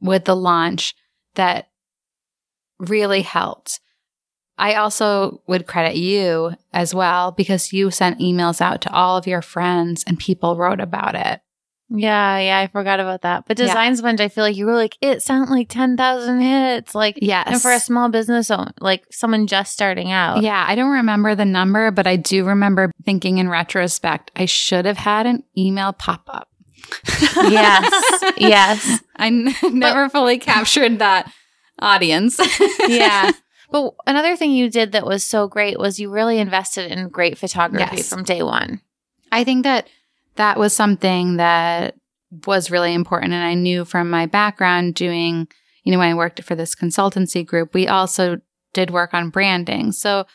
[0.00, 0.94] with the launch
[1.36, 1.68] that
[2.78, 3.80] really helped.
[4.58, 9.26] I also would credit you as well because you sent emails out to all of
[9.26, 11.40] your friends and people wrote about it.
[11.94, 13.44] Yeah, yeah, I forgot about that.
[13.46, 13.66] But Yeah.
[13.66, 16.94] Design Sponge, I feel like you were like, it sounded like 10,000 hits.
[16.94, 17.46] Like, Yes.
[17.48, 20.42] and for a small business owner, like someone just starting out.
[20.42, 24.84] Yeah, I don't remember the number, but I do remember thinking in retrospect, I should
[24.86, 26.48] have had an email pop up.
[27.36, 28.32] Yes.
[28.36, 29.00] yes.
[29.16, 31.32] I n- never fully captured that
[31.78, 32.38] audience.
[32.88, 33.30] yeah.
[33.70, 37.38] But another thing you did that was so great was you really invested in great
[37.38, 38.08] photography Yes.
[38.10, 38.80] from day one.
[39.30, 39.88] I think that
[40.36, 41.94] that was something that
[42.46, 43.32] was really important.
[43.32, 45.48] And I knew from my background doing,
[45.84, 48.38] you know, when I worked for this consultancy group, we also
[48.72, 49.92] did work on branding.
[49.92, 50.26] So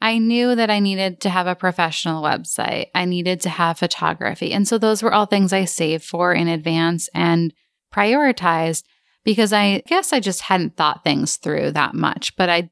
[0.00, 2.86] I knew that I needed to have a professional website.
[2.94, 4.52] I needed to have photography.
[4.52, 7.52] And so those were all things I saved for in advance and
[7.92, 8.84] prioritized
[9.24, 12.36] because I guess I just hadn't thought things through that much.
[12.36, 12.70] But I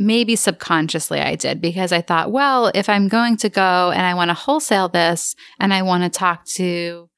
[0.00, 4.14] maybe subconsciously I did because I thought, well, if I'm going to go and I
[4.14, 7.10] want to wholesale this and I want to talk to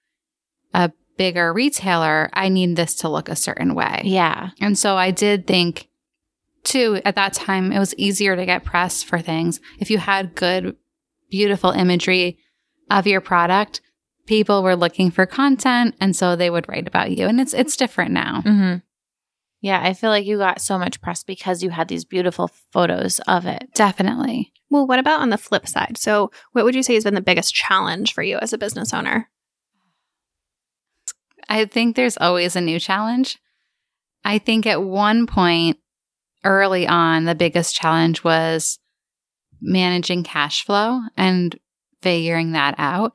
[0.74, 4.02] a bigger retailer, I need this to look a certain way.
[4.04, 4.50] Yeah.
[4.60, 5.88] And so I did think,
[6.64, 9.60] too, at that time, it was easier to get press for things.
[9.78, 10.76] If you had good,
[11.30, 12.38] beautiful imagery
[12.90, 13.80] of your product,
[14.26, 15.94] people were looking for content.
[16.00, 17.28] And so they would write about you.
[17.28, 18.42] And it's, it's different now.
[18.42, 18.76] hmm
[19.62, 19.80] Yeah.
[19.82, 23.46] I feel like you got so much press because you had these beautiful photos of
[23.46, 23.70] it.
[23.74, 24.52] Definitely.
[24.68, 25.96] Well, what about on the flip side?
[25.98, 28.92] So, what would you say has been the biggest challenge for you as a business
[28.92, 29.28] owner?
[31.48, 33.38] I think there's always a new challenge.
[34.24, 35.78] I think at one point
[36.44, 38.78] early on, the biggest challenge was
[39.60, 41.58] managing cash flow and
[42.00, 43.12] figuring that out.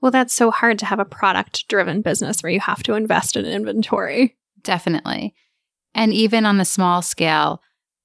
[0.00, 3.36] Well, that's so hard to have a product driven business where you have to invest
[3.36, 4.36] in inventory.
[4.62, 5.34] Definitely.
[5.94, 7.60] And even on a small scale,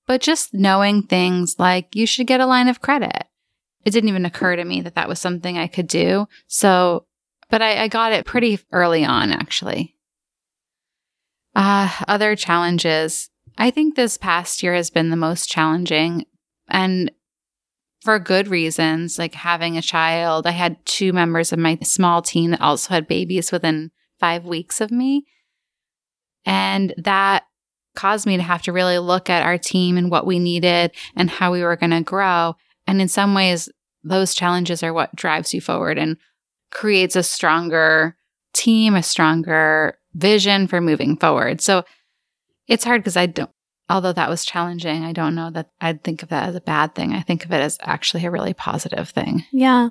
[0.08, 3.26] but just knowing things like you should get a line of credit.
[3.86, 6.28] It didn't even occur to me that that was something I could do.
[6.48, 7.06] So,
[7.50, 9.96] but I, I got it pretty early on, actually.
[11.56, 13.30] Uh, other challenges.
[13.58, 16.26] I think this past year has been the most challenging
[16.68, 17.12] and
[18.02, 20.46] for good reasons, like having a child.
[20.46, 24.82] I had two members of my small team that also had babies within five weeks
[24.82, 25.26] of me.
[26.46, 27.46] And that
[27.96, 31.30] caused me to have to really look at our team and what we needed and
[31.30, 32.56] how we were going to grow.
[32.88, 33.70] And in some ways,
[34.04, 36.18] those challenges are what drives you forward and
[36.72, 38.16] creates a stronger
[38.54, 41.62] team, a stronger vision for moving forward.
[41.62, 41.84] So
[42.68, 43.50] it's hard because I don't,
[43.90, 46.96] although that was challenging, I don't know that I'd think of that as a bad
[46.96, 47.14] thing.
[47.14, 49.46] I think of it as actually a really positive thing.
[49.52, 49.90] Yeah.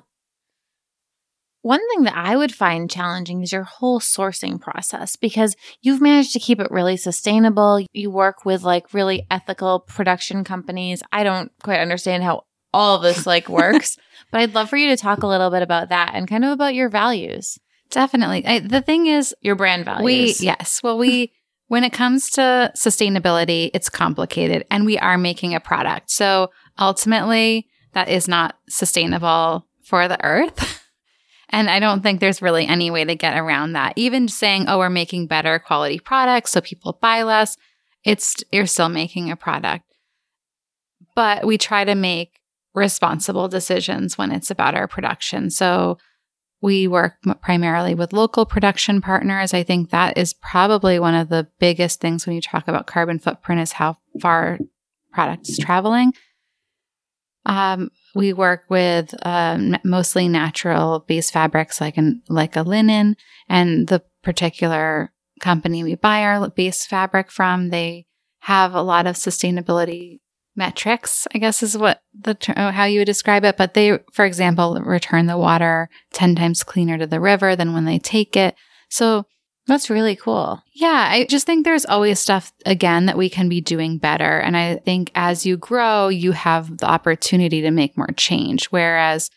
[1.65, 6.31] One thing that I would find challenging is your whole sourcing process because you've managed
[6.33, 7.83] to keep it really sustainable.
[7.91, 11.01] You work with like really ethical production companies.
[11.11, 13.97] I don't quite understand how all this like works,
[14.29, 16.51] but I'd love for you to talk a little bit about that and kind of
[16.51, 17.57] about your values,
[17.89, 18.45] Definitely.
[18.45, 20.41] I, the thing is, your brand we, values.
[20.43, 21.33] yes, well, we,
[21.67, 26.11] when it comes to sustainability, it's complicated and we are making a product.
[26.11, 30.83] So ultimately, that is not sustainable for the earth.
[31.49, 33.93] And I don't think there's really any way to get around that.
[33.95, 37.57] Even saying, oh, we're making better quality products so people buy less,
[38.03, 39.85] it's you're still making a product.
[41.15, 42.39] But we try to make
[42.73, 45.49] responsible decisions when it's about our production.
[45.49, 45.97] So
[46.61, 49.53] we work primarily with local production partners.
[49.53, 53.19] I think that is probably one of the biggest things when you talk about carbon
[53.19, 54.59] footprint is how far
[55.13, 56.13] product is traveling.
[57.45, 63.15] Um, we work with um, mostly natural based fabrics like an like a linen,
[63.47, 68.05] and the particular company we buy our base fabric from, they
[68.39, 70.19] have a lot of sustainability
[70.55, 71.27] metrics.
[71.35, 73.57] I guess is what the uh, how you would describe it.
[73.57, 77.85] But they, for example, return the water ten times cleaner to the river than when
[77.85, 78.55] they take it.
[78.89, 79.25] So
[79.67, 80.61] That's really cool.
[80.73, 84.39] yeah, I just think there's always stuff, again, that we can be doing better.
[84.39, 88.67] And I think as you grow, you have the opportunity to make more change.
[88.67, 89.31] Whereas,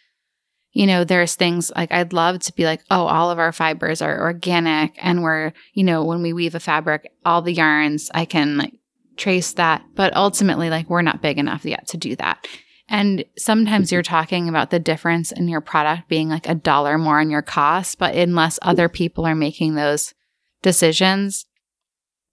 [0.73, 4.03] you know, there's things like I'd love to be like, oh, all of our fibers
[4.03, 4.95] are organic.
[5.03, 8.75] And we're, you know, when we weave a fabric, all the yarns, I can like
[9.17, 9.83] trace that.
[9.95, 12.47] But ultimately, like, we're not big enough yet to do that.
[12.89, 17.21] And sometimes you're talking about the difference in your product being like a dollar more
[17.21, 20.15] on your cost, but unless other people are making those
[20.63, 21.47] decisions,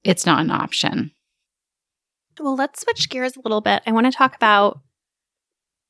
[0.03, 1.11] it's not an option.
[2.39, 3.81] Well, let's switch gears a little bit.
[3.87, 4.79] I want to talk about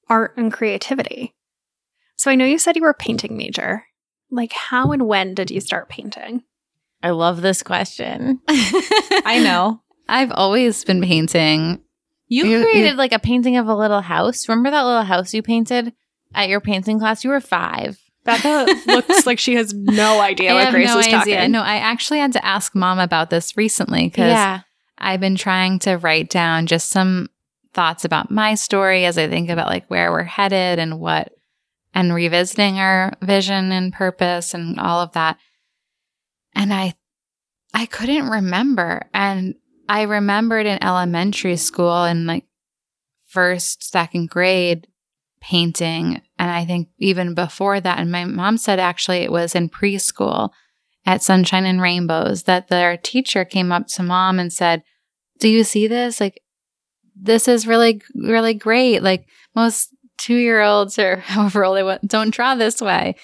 [0.09, 1.33] art and creativity.
[2.17, 3.83] So I know you said you were a painting major.
[4.31, 6.43] Like, how and when did you start painting?
[7.03, 8.39] I love this question.
[8.47, 9.81] I know.
[10.07, 11.81] I've always been painting.
[12.27, 14.47] You You- created like a painting of a little house.
[14.47, 15.93] Remember that little house you painted
[16.33, 17.23] at your painting class?
[17.23, 17.99] You were five.
[18.25, 21.37] Becca looks like she has no idea I what Grace no was idea.
[21.37, 21.51] talking.
[21.51, 24.61] No, I actually had to ask mom about this recently because
[24.97, 27.29] I've been trying to write down just some
[27.73, 31.33] thoughts about my story as I think about like where we're headed and what
[31.93, 35.37] and revisiting our vision and purpose and all of that.
[36.53, 36.95] And I
[37.73, 39.09] I couldn't remember.
[39.13, 39.55] And
[39.87, 42.45] I remembered in elementary school in like
[43.27, 44.87] first, second grade
[45.45, 46.21] painting.
[46.39, 50.49] And I think even before that, and my mom said actually it was in preschool
[51.05, 54.83] at Sunshine and Rainbows that their teacher came up to mom and said,
[55.39, 56.19] Do you see this?
[56.19, 56.41] Like,
[57.15, 59.03] this is really, really great.
[59.03, 63.15] Like, most two year olds or however old they were don't draw this way.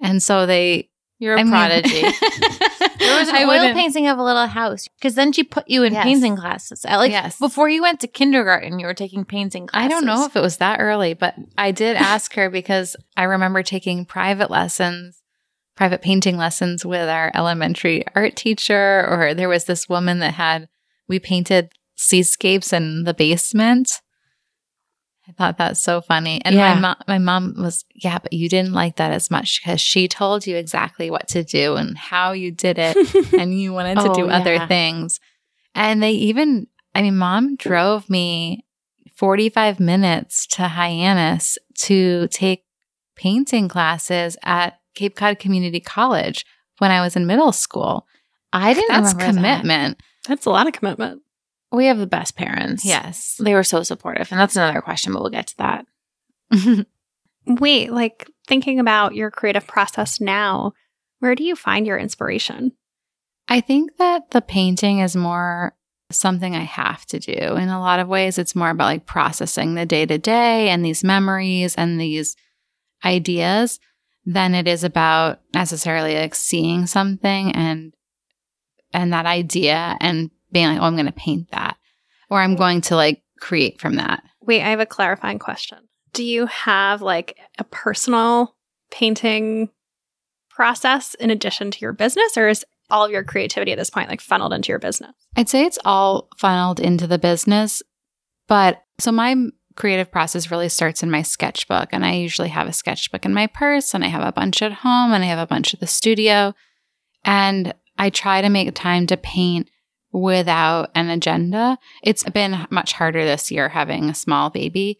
[0.00, 2.02] And so they, You're a I mean- prodigy.
[2.98, 5.68] There was an I oil wouldn't- painting of a little house because then she put
[5.68, 6.04] you in Yes.
[6.04, 6.84] painting classes.
[6.88, 7.38] Uh, Like Yes.
[7.38, 9.84] before you went to kindergarten, you were taking painting classes.
[9.84, 13.24] I don't know if it was that early, but I did ask her because I
[13.24, 15.22] remember taking private lessons,
[15.76, 20.68] private painting lessons with our elementary art teacher, or there was this woman that had,
[21.08, 24.00] we painted seascapes in the basement.
[25.28, 26.42] I thought that's so funny.
[26.44, 26.74] And Yeah.
[26.74, 30.06] my mom, my mom was, yeah, but you didn't like that as much because she
[30.06, 32.96] told you exactly what to do and how you did it
[33.32, 34.66] and you wanted to Oh, do other yeah.
[34.66, 35.20] things.
[35.74, 38.64] And they even, I mean, mom drove me
[39.16, 42.64] 45 minutes to Hyannis to take
[43.16, 46.44] painting classes at Cape Cod Community College
[46.78, 48.06] when I was in middle school.
[48.52, 49.34] I didn't That's remember that.
[49.60, 50.00] commitment.
[50.28, 51.22] That's a lot of commitment.
[51.74, 52.84] We have the best parents.
[52.84, 53.36] Yes.
[53.40, 54.30] They were so supportive.
[54.30, 55.86] And that's another question, but we'll get to that.
[57.46, 60.72] Wait, like thinking about your creative process now,
[61.18, 62.72] where do you find your inspiration?
[63.48, 65.74] I think that the painting is more
[66.10, 67.32] something I have to do.
[67.32, 70.84] In a lot of ways, it's more about like processing the day to day and
[70.84, 72.36] these memories and these
[73.04, 73.80] ideas
[74.24, 77.94] than it is about necessarily like seeing something and
[78.92, 81.76] and that idea and being like, oh, I'm going to paint that
[82.30, 84.22] or I'm going to like create from that.
[84.40, 85.78] Wait, I have a clarifying question.
[86.12, 88.56] Do you have like a personal
[88.90, 89.70] painting
[90.50, 94.08] process in addition to your business, or is all of your creativity at this point
[94.08, 95.12] like funneled into your business?
[95.36, 97.82] I'd say it's all funneled into the business.
[98.46, 99.34] But so my
[99.74, 101.88] creative process really starts in my sketchbook.
[101.92, 104.72] And I usually have a sketchbook in my purse, and I have a bunch at
[104.72, 106.54] home, and I have a bunch at the studio.
[107.24, 109.68] And I try to make time to paint
[110.14, 111.76] without an agenda.
[112.02, 114.98] It's been much harder this year having a small baby,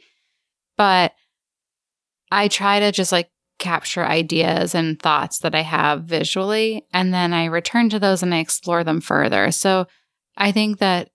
[0.76, 1.12] but
[2.32, 7.32] I try to just like capture ideas and thoughts that I have visually, and then
[7.32, 9.52] I return to those and I explore them further.
[9.52, 9.86] So
[10.36, 11.10] I think that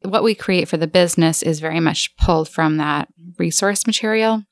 [0.00, 4.44] what we create for the business is very much pulled from that resource material.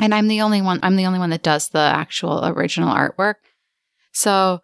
[0.00, 3.34] And I'm the only one I'm the only one that does the actual original artwork.
[4.12, 4.60] So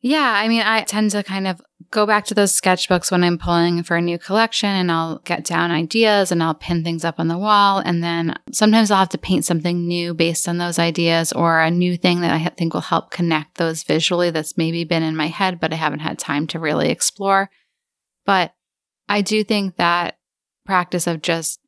[0.00, 3.36] yeah, I mean, I tend to kind of go back to those sketchbooks when I'm
[3.36, 7.18] pulling for a new collection and I'll get down ideas and I'll pin things up
[7.18, 7.78] on the wall.
[7.78, 11.70] And then sometimes I'll have to paint something new based on those ideas or a
[11.70, 15.26] new thing that I think will help connect those visually that's maybe been in my
[15.26, 17.50] head, but I haven't had time to really explore.
[18.24, 18.54] But
[19.08, 20.18] I do think that
[20.64, 21.60] practice of just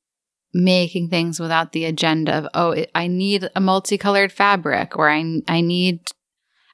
[0.55, 5.61] making things without the agenda of, oh, I need a multicolored fabric or I, I
[5.61, 6.01] need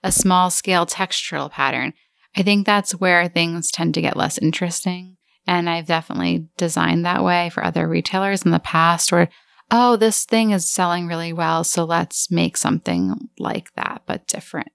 [0.02, 1.92] a small scale textural pattern.
[2.36, 5.16] I think that's where things tend to get less interesting.
[5.46, 9.28] And I've definitely designed that way for other retailers in the past where,
[9.70, 11.64] oh, this thing is selling really well.
[11.64, 14.70] So let's make something like that, but different.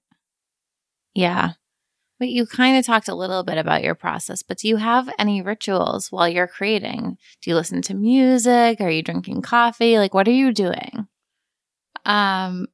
[1.13, 1.51] Yeah.
[2.19, 5.09] But you kind of talked a little bit about your process, but do you have
[5.19, 7.17] any rituals while you're creating?
[7.41, 8.81] Do you listen to music?
[8.81, 9.97] Are you drinking coffee?
[9.97, 11.07] Like, what are you doing?
[12.05, 12.67] Um,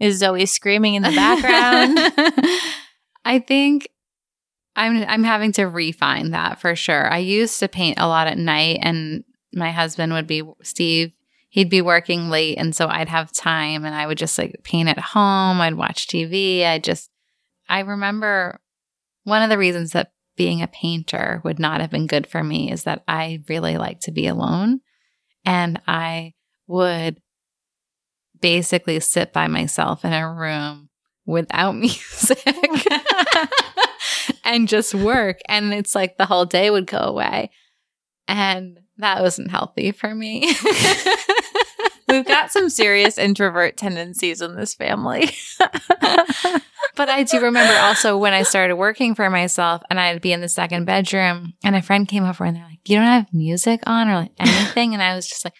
[0.00, 1.98] Is Zoe screaming in the background?
[3.24, 3.88] I think
[4.74, 7.12] I'm I'm having to refine that for sure.
[7.12, 11.12] I used to paint a lot at night and my husband would be Steve,
[11.50, 14.88] he'd be working late and so I'd have time and I would just like paint
[14.88, 16.64] at home, I'd watch TV.
[16.64, 17.10] I just
[17.68, 18.60] I remember
[19.24, 22.72] one of the reasons that being a painter would not have been good for me
[22.72, 24.80] is that I really like to be alone
[25.44, 26.32] and I
[26.66, 27.20] would
[28.40, 30.88] basically sit by myself in a room
[31.26, 32.44] without music
[34.44, 35.38] and just work.
[35.48, 37.50] And it's like the whole day would go away.
[38.28, 40.52] And that wasn't healthy for me.
[42.08, 45.30] We've got some serious introvert tendencies in this family.
[46.96, 50.40] but I do remember also when I started working for myself and I'd be in
[50.40, 53.80] the second bedroom and a friend came over and they're like, You don't have music
[53.86, 54.92] on or like anything?
[54.92, 55.54] And I was just like,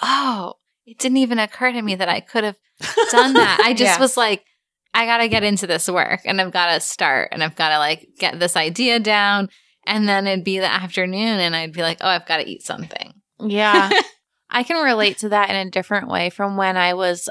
[0.00, 0.54] Oh,
[0.90, 2.56] it didn't even occur to me that I could have
[3.10, 3.60] done that.
[3.62, 4.00] I just Yeah.
[4.00, 4.44] was like,
[4.94, 7.68] I got to get into this work and I've got to start and I've got
[7.70, 9.48] to like get this idea down.
[9.86, 12.62] And then it'd be the afternoon and I'd be like, oh, I've got to eat
[12.62, 13.12] something.
[13.40, 13.90] yeah.
[14.50, 17.28] I can relate to that in a different way from when I was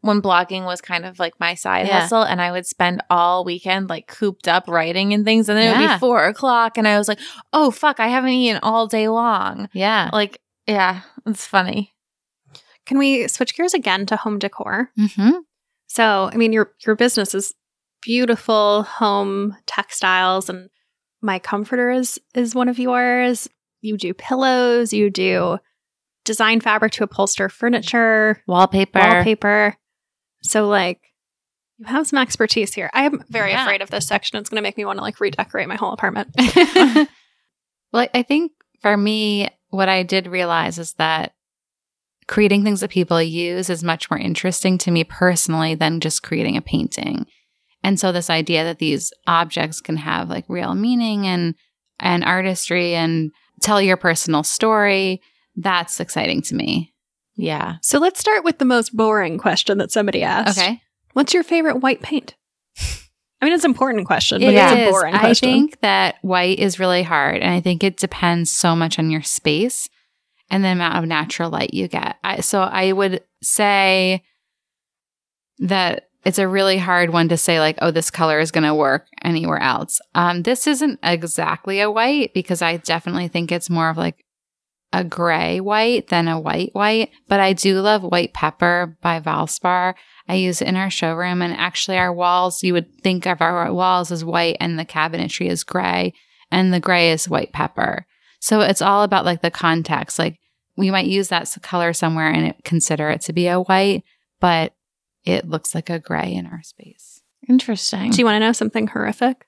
[0.00, 2.00] when blogging was kind of like my side Yeah.
[2.00, 5.76] hustle and I would spend all weekend like cooped up writing and things and then
[5.76, 7.20] it would be four o'clock and I was like,
[7.52, 9.68] oh fuck, I haven't eaten all day long.
[9.74, 10.08] Yeah.
[10.14, 11.92] Like, yeah, it's funny.
[12.86, 14.90] Can we switch gears again to home decor?
[14.98, 15.30] Mm-hmm.
[15.88, 17.52] So, I mean, your your business is
[18.02, 20.68] beautiful home textiles, and
[21.22, 23.48] my comforter is is one of yours.
[23.80, 24.92] You do pillows.
[24.92, 25.58] You do
[26.24, 28.98] design fabric to upholster furniture, Wallpaper.
[28.98, 29.76] wallpaper.
[30.42, 31.00] So, like,
[31.78, 32.90] you have some expertise here.
[32.92, 33.62] I am very Yeah.
[33.64, 34.38] afraid of this section.
[34.38, 36.30] It's going to make me want to like redecorate my whole apartment.
[36.36, 37.06] well,
[37.94, 41.34] I- I think for me, what I did realize is that
[42.28, 46.56] creating things that people use is much more interesting to me personally than just creating
[46.56, 47.26] a painting.
[47.82, 51.54] And so this idea that these objects can have like real meaning and
[52.00, 53.30] and artistry and
[53.62, 55.22] tell your personal story,
[55.56, 56.92] that's exciting to me.
[57.36, 57.76] Yeah.
[57.82, 60.58] So let's start with the most boring question that somebody asked.
[60.58, 60.82] Okay.
[61.12, 62.34] What's your favorite white paint?
[63.40, 65.48] I mean, it's an important question, It but it's a boring question.
[65.48, 69.10] I think that white is really hard, and I think it depends so much on
[69.10, 69.88] your space
[70.50, 72.16] and the amount of natural light you get.
[72.22, 74.22] I, so I would say
[75.58, 78.74] that it's a really hard one to say like, oh, this color is going to
[78.74, 80.00] work anywhere else.
[80.14, 84.24] Um, this isn't exactly a white because I definitely think it's more of like
[84.92, 87.10] a gray white than a white white.
[87.28, 89.94] But I do love white pepper by Valspar.
[90.28, 93.72] I use it in our showroom, and actually, our walls, you would think of our
[93.72, 96.14] walls as white, and the cabinetry is gray,
[96.50, 98.06] and the gray is white pepper.
[98.40, 100.18] So it's all about like the context.
[100.18, 100.38] Like
[100.76, 104.04] we might use that color somewhere and it, consider it to be a white,
[104.40, 104.74] but
[105.24, 107.22] it looks like a gray in our space.
[107.48, 108.10] Interesting.
[108.10, 109.46] Do you want to know something horrific?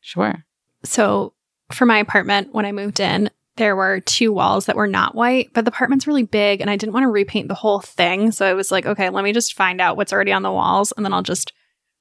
[0.00, 0.44] Sure.
[0.82, 1.32] So,
[1.72, 5.50] for my apartment, when I moved in, there were two walls that were not white,
[5.54, 8.30] but the apartment's really big and I didn't want to repaint the whole thing.
[8.32, 10.92] So, I was like, okay, let me just find out what's already on the walls
[10.92, 11.52] and then I'll just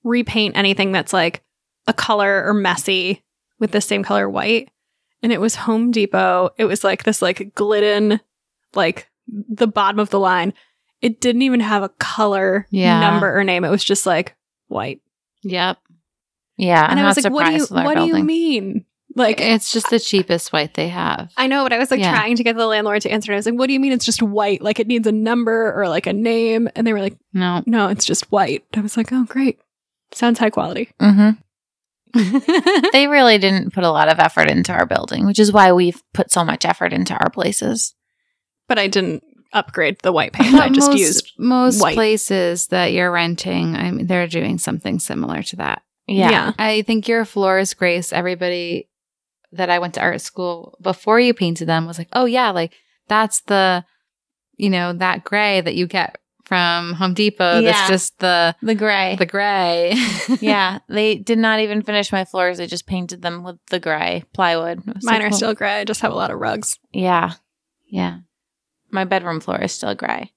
[0.03, 1.43] repaint anything that's like
[1.87, 3.23] a color or messy
[3.59, 4.69] with the same color white.
[5.23, 6.49] And it was Home Depot.
[6.57, 8.19] It was like this like Glidden,
[8.75, 10.53] like the bottom of the line.
[11.01, 12.99] It didn't even have a color Yeah.
[12.99, 13.63] number or name.
[13.65, 14.35] It was just like
[14.67, 15.01] white.
[15.43, 15.77] Yep.
[16.57, 16.85] yeah.
[16.89, 18.85] and I'm I was like, "What do you surprised with our what do you mean?
[19.15, 21.31] Like It's just the cheapest white they have.
[21.37, 22.11] I know, but I was like Yeah.
[22.11, 23.31] trying to get the landlord to answer.
[23.31, 24.61] And I was like, "What do you mean it's just white?
[24.61, 27.61] Like it needs a number or like a name?" And they were like, No.
[27.65, 29.59] "No, it's just white." I was like, "Oh, great.
[30.13, 31.39] Sounds high quality." Mm-hmm.
[32.93, 36.01] They really didn't put a lot of effort into our building, which is why we've
[36.13, 37.95] put so much effort into our places.
[38.67, 40.55] But I didn't upgrade the white paint.
[40.55, 41.95] I just most, used most white.
[41.95, 43.75] places that you're renting.
[43.75, 45.81] I mean, they're doing something similar to that.
[46.07, 46.29] Yeah.
[46.29, 46.53] Yeah.
[46.57, 48.13] I think your floors, Grace.
[48.13, 48.89] Everybody
[49.51, 52.73] that I went to art school before you painted them was like, oh yeah, like
[53.07, 53.85] that's the,
[54.57, 57.59] you know, that gray that you get from Home Depot.
[57.59, 57.71] Yeah.
[57.71, 59.15] That's just the The gray.
[59.17, 59.93] the gray.
[60.41, 60.79] yeah.
[60.89, 62.57] They did not even finish my floors.
[62.57, 64.79] They just painted them with the gray plywood.
[64.87, 65.37] It was so mine are cool.
[65.37, 65.79] still gray.
[65.79, 66.77] I just have a lot of rugs.
[66.91, 67.33] Yeah.
[67.87, 68.19] yeah.
[68.91, 70.33] My bedroom floor is still gray.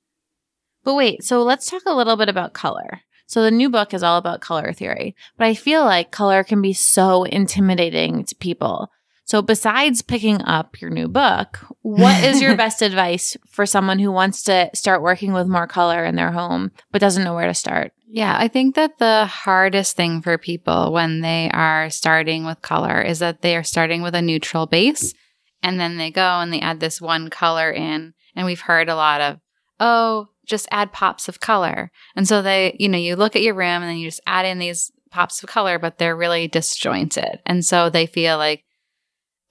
[0.85, 3.01] But wait, so let's talk a little bit about color.
[3.27, 6.63] So the new book is all about color theory, but I feel like color can
[6.63, 8.91] be so intimidating to people.
[9.27, 14.13] So besides picking up your new book, what is your best advice for someone who
[14.13, 17.55] wants to start working with more color in their home but doesn't know where to
[17.55, 17.93] start?
[18.07, 23.03] Yeah, I think that the hardest thing for people when they are starting with color
[23.03, 25.13] is that they are starting with a neutral base
[25.61, 28.15] and then they go and they add this one color in.
[28.37, 29.41] And we've heard a lot of,
[29.81, 31.91] oh, just add pops of color.
[32.15, 34.47] And so they, you know, you look at your room and then you just add
[34.47, 37.41] in these pops of color, but they're really disjointed.
[37.45, 38.63] And so they feel like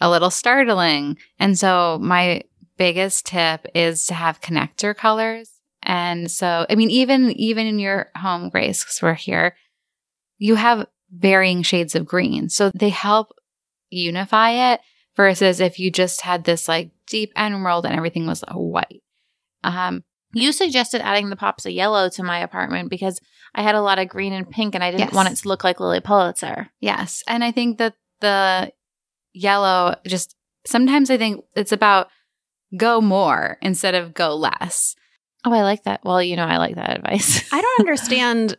[0.02, 1.18] a little startling.
[1.40, 2.42] And so my
[2.78, 5.52] biggest tip is to have connector colors.
[5.84, 9.56] And so, I mean, even even in your home, Grace, because we're here,
[10.38, 12.50] you have varying shades of green.
[12.50, 13.30] So they help
[13.90, 14.82] unify it
[15.16, 19.04] versus if you just had this like deep emerald and everything was white.
[19.64, 23.20] Um, You suggested adding the pops of yellow to my apartment because
[23.54, 25.14] I had a lot of green and pink and I didn't Yes.
[25.14, 26.70] want it to look like Lilly Pulitzer.
[26.82, 27.24] yes.
[27.28, 28.72] And I think that the
[29.36, 32.08] yellow just sometimes I think it's about
[32.78, 34.96] go more instead of go less.
[35.46, 36.02] Oh, I like that.
[36.04, 37.48] Well, you know, I like that advice.
[37.54, 38.58] I don't understand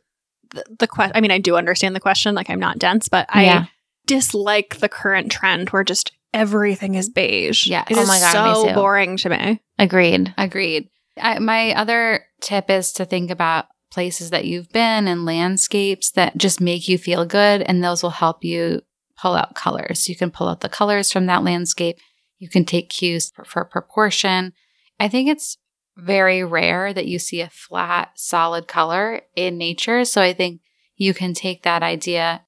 [0.51, 1.13] the, the question.
[1.17, 2.35] I mean, I do understand the question.
[2.35, 3.65] Like, I'm not dense, but Yeah.
[3.65, 3.71] I
[4.07, 7.67] dislike the current trend where just everything is beige.
[7.67, 7.89] Yes.
[7.91, 9.61] It Oh is my God, so boring to me.
[9.79, 10.33] Agreed.
[10.39, 10.89] Agreed.
[11.21, 16.37] I, my other tip is to think about places that you've been and landscapes that
[16.37, 18.83] just make you feel good, and those will help you
[19.17, 20.09] pull out colors.
[20.09, 21.99] You can pull out the colors from that landscape.
[22.39, 24.53] You can take cues for, for proportion.
[25.01, 25.57] I think it's
[25.97, 30.05] very rare that you see a flat, solid color in nature.
[30.05, 30.61] So I think
[30.97, 32.43] you can take that idea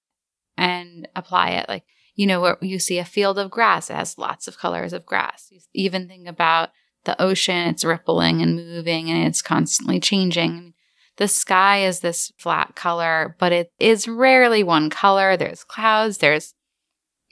[0.57, 1.69] and apply it.
[1.69, 5.07] Like, you know, you see a field of grass, it has lots of colors of
[5.07, 5.49] grass.
[5.51, 6.71] You even think about
[7.05, 10.75] the ocean, it's rippling and moving and it's constantly changing.
[11.17, 15.37] The sky is this flat color, but it is rarely one color.
[15.37, 16.55] There's clouds, there's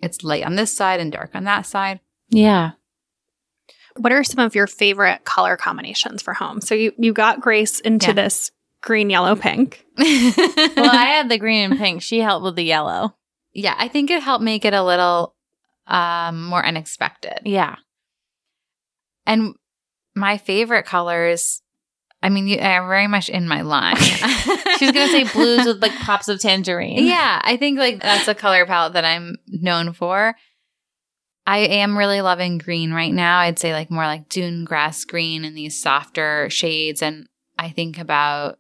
[0.02, 2.00] it's light on this side and dark on that side.
[2.28, 2.72] Yeah.
[3.96, 6.60] What are some of your favorite color combinations for home?
[6.60, 8.12] So you you got Grace into Yeah.
[8.14, 8.50] this
[8.82, 9.84] green, yellow, pink.
[9.96, 12.02] Well, I had the green and pink.
[12.02, 13.16] She helped with the yellow.
[13.54, 15.34] yeah, I think it helped make it a little
[15.86, 17.40] um, more unexpected.
[17.44, 17.76] Yeah.
[19.26, 19.54] And
[20.14, 21.62] my favorite colors,
[22.22, 23.96] I mean, you are very much in my line.
[24.78, 27.06] She's going to say blues with like pops of tangerine.
[27.06, 30.34] Yeah, I think like that's a color palette that I'm known for.
[31.46, 33.38] I am really loving green right now.
[33.38, 37.02] I'd say like more like dune grass green and these softer shades.
[37.02, 38.58] And I think about,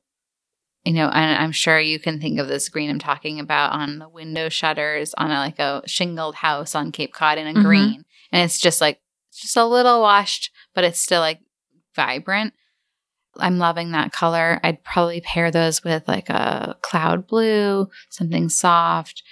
[0.84, 3.98] you know, and I'm sure you can think of this green I'm talking about on
[3.98, 7.64] the window shutters on a, like a shingled house on Cape Cod in a Mhm.
[7.64, 8.04] green.
[8.30, 9.00] And it's just like,
[9.30, 11.40] it's just a little washed, but it's still like
[11.96, 12.54] vibrant.
[13.40, 14.60] I'm loving that color.
[14.62, 19.22] I'd probably pair those with like a cloud blue, something soft,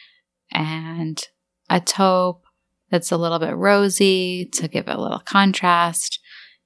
[0.53, 1.23] and
[1.69, 2.45] a taupe
[2.91, 6.21] that's a little bit rosy to give it a little contrast,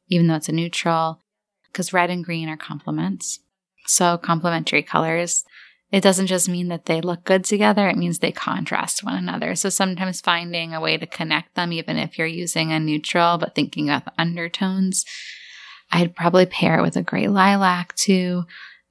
[0.08, 1.22] even though it's a neutral,
[1.66, 3.40] because red and green are complements.
[3.86, 5.44] So, complementary colors.
[5.90, 9.54] It doesn't just mean that they look good together, it means they contrast one another.
[9.54, 13.54] So, sometimes finding a way to connect them, even if you're using a neutral, but
[13.54, 15.06] thinking the undertones,
[15.90, 18.44] I'd probably pair it with a gray lilac too.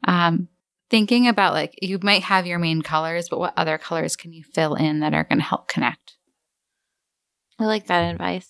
[0.08, 0.48] Um,
[0.90, 4.44] thinking about like you might have your main colors, but what other colors can you
[4.44, 6.16] fill in that are going to help connect?
[7.60, 8.50] I like that advice.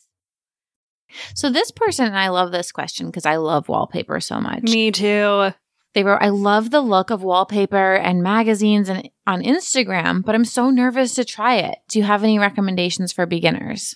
[1.35, 4.63] So this person, and I love this question because I love wallpaper so much.
[4.63, 5.51] Me too.
[5.93, 10.45] They wrote, I love the look of wallpaper and magazines and on Instagram, but I'm
[10.45, 11.79] so nervous to try it.
[11.89, 13.95] Do you have any recommendations for beginners?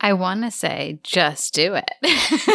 [0.00, 1.90] I want to say just do it.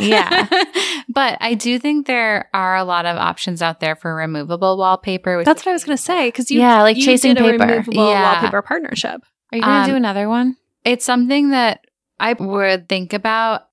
[0.02, 0.48] Yeah.
[1.10, 5.38] but I do think there are a lot of options out there for removable wallpaper.
[5.38, 7.58] which That's what I was going to say because you Yeah, like you chasing paper.
[7.66, 8.34] removable Yeah.
[8.34, 9.22] wallpaper partnership.
[9.52, 10.56] Are you going to Um, do another one?
[10.86, 11.82] It's something that
[12.20, 13.64] I would think about.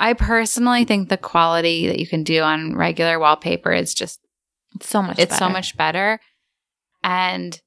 [0.00, 4.18] I personally think the quality that you can do on regular wallpaper is just
[4.74, 5.18] It's so much.
[5.20, 6.18] it's so much better
[7.04, 7.60] and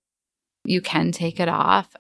[0.65, 1.95] you can take it off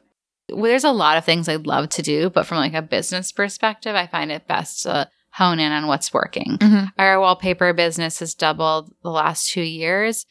[0.51, 3.31] well, there's a lot of things i'd love to do but from like a business
[3.31, 6.91] perspective i find it best to hone in on what's working Mhm.
[6.97, 10.25] our wallpaper business has doubled the last two years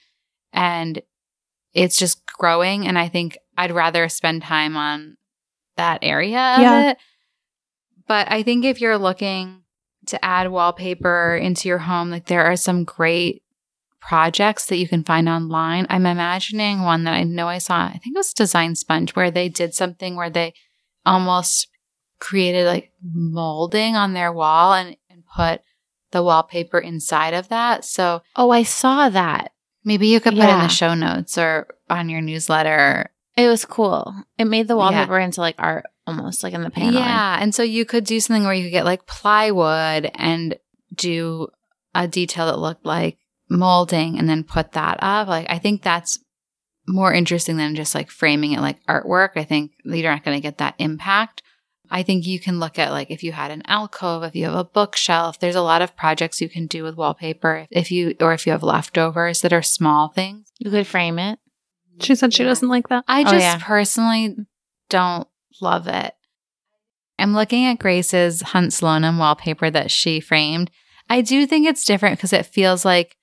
[0.53, 1.03] and
[1.75, 5.17] it's just growing and i think i'd rather spend time on
[5.77, 6.91] that area of Yeah.
[6.91, 6.99] it
[8.07, 9.63] but i think if you're looking
[10.07, 13.43] to add wallpaper into your home like there are some great
[14.09, 17.93] projects that you can find online i'm imagining one that i know i saw i
[17.93, 20.53] think it was design sponge where they did something where they
[21.07, 21.69] almost
[22.21, 25.63] created like molding on their wall and, and put
[26.11, 29.53] the wallpaper inside of that so Oh, I saw that.
[29.85, 33.11] Maybe you could put it in the show notes or on your newsletter.
[33.37, 34.15] It was cool.
[34.39, 34.79] It made the Yeah.
[34.79, 36.95] wallpaper into like art, almost like in the paneling.
[37.03, 37.39] Yeah.
[37.41, 40.57] And so you could do something where you could get like plywood and
[40.95, 41.49] do
[41.95, 43.19] a detail that looked like
[43.49, 45.29] molding and then put that up.
[45.29, 46.19] Like, I think that's
[46.87, 49.31] more interesting than just like framing it like artwork.
[49.37, 51.43] I think you're not going to get that impact.
[51.91, 54.55] I think you can look at like if you had an alcove, if you have
[54.55, 57.67] a bookshelf, there's a lot of projects you can do with wallpaper.
[57.71, 60.51] If you, or if you have leftovers that are small things.
[60.59, 61.39] You could frame it.
[62.01, 62.49] She said she Yeah.
[62.49, 63.05] doesn't like that.
[63.07, 63.59] I Oh, just yeah.
[63.63, 64.35] personally
[64.89, 65.29] don't
[65.61, 66.15] love it.
[67.19, 70.71] I'm looking at Grace's Hunt Slonim wallpaper that she framed.
[71.09, 73.17] I do think it's different because it feels like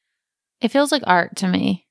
[0.62, 1.88] It feels like art to me.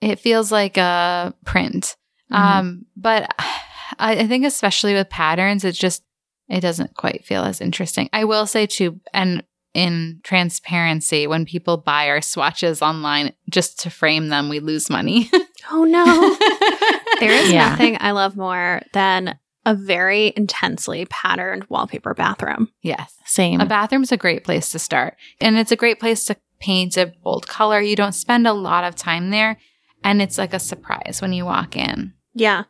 [0.00, 1.96] it feels like a print.
[2.32, 2.36] Mhm.
[2.38, 3.34] Um, but
[3.98, 6.02] I, I think especially with patterns, it just
[6.48, 8.08] it doesn't quite feel as interesting.
[8.12, 9.42] I will say too, and
[9.72, 15.30] in transparency, when people buy our swatches online just to frame them, we lose money.
[15.70, 16.04] Oh no.
[17.20, 17.70] there is Yeah.
[17.70, 22.68] nothing I love more than a very intensely patterned wallpaper bathroom.
[22.82, 23.14] yes.
[23.24, 23.62] Same.
[23.62, 25.16] A bathroom's a great place to start.
[25.40, 27.80] And it's a great place to paint a bold color.
[27.80, 29.58] You don't spend a lot of time there.
[30.02, 32.12] And it's like a surprise when you walk in.
[32.34, 32.64] Yeah.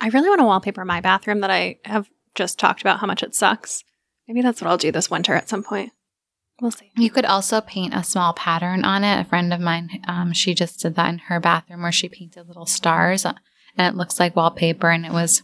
[0.00, 3.22] I really want to wallpaper my bathroom that I have just talked about how much
[3.22, 3.84] it sucks.
[4.26, 5.92] Maybe that's what I'll do this winter at some point.
[6.60, 6.90] We'll see.
[6.96, 9.20] You could also paint a small pattern on it.
[9.20, 12.46] A friend of mine, um, she just did that in her bathroom where she painted
[12.48, 13.32] little stars uh,
[13.76, 15.42] and it looks like wallpaper and it was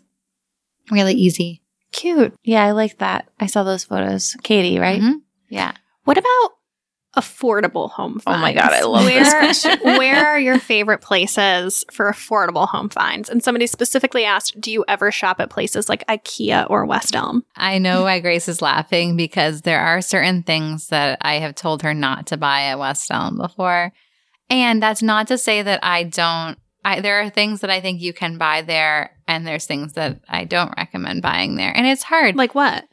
[0.91, 1.63] really easy.
[1.93, 2.35] Cute.
[2.43, 3.29] yeah, I like that.
[3.41, 4.37] I saw those photos.
[4.43, 5.01] Katie, right?
[5.01, 5.21] Mhm.
[5.49, 5.73] Yeah.
[6.05, 6.51] What about
[7.17, 8.39] affordable home finds?
[8.39, 9.79] Oh my God, I love where, this question.
[9.83, 13.29] where are your favorite places for affordable home finds?
[13.29, 17.45] And somebody specifically asked, do you ever shop at places like IKEA or West Elm?
[17.57, 21.83] I know why Grace is laughing because there are certain things that I have told
[21.83, 23.93] her not to buy at West Elm before.
[24.49, 26.59] And that's not to say that I don't.
[26.85, 30.21] I, there are things that I think you can buy there, and there's things that
[30.29, 31.77] I don't recommend buying there.
[31.77, 32.37] And it's hard.
[32.37, 32.85] Like what?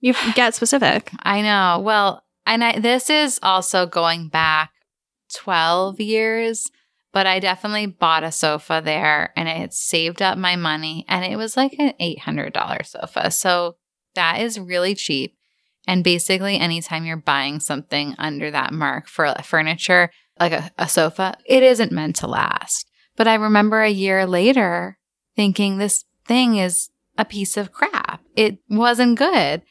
[0.00, 1.10] You get specific.
[1.22, 1.80] I know.
[1.80, 4.70] Well, and I, this is also going back
[5.34, 6.70] 12 years,
[7.12, 11.26] but I definitely bought a sofa there and it had saved up my money and
[11.26, 13.30] it was like an $800 sofa.
[13.30, 13.76] So
[14.14, 15.36] that is really cheap.
[15.86, 21.36] And basically, anytime you're buying something under that mark for furniture, like a, a sofa,
[21.44, 22.88] it isn't meant to last.
[23.16, 24.98] But I remember a year later
[25.36, 26.88] thinking this thing is
[27.18, 28.22] a piece of crap.
[28.36, 29.62] It wasn't good.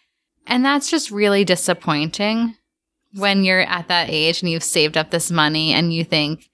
[0.45, 2.55] And that's just really disappointing
[3.13, 6.49] when you're at that age and you've saved up this money and you think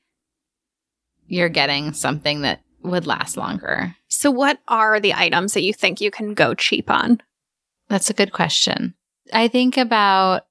[1.27, 3.95] you're getting something that would last longer.
[4.07, 7.21] So, what are the items that you think you can go cheap on?
[7.89, 8.93] That's a good question.
[9.31, 10.45] I think about,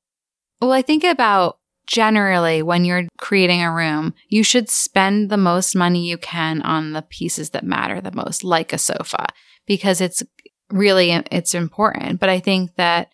[0.61, 5.75] well, I think about generally when you're creating a room, you should spend the most
[5.75, 9.27] money you can on the pieces that matter the most, like a sofa,
[9.67, 10.23] because it's
[10.71, 12.21] really, it's important.
[12.21, 13.13] But I think that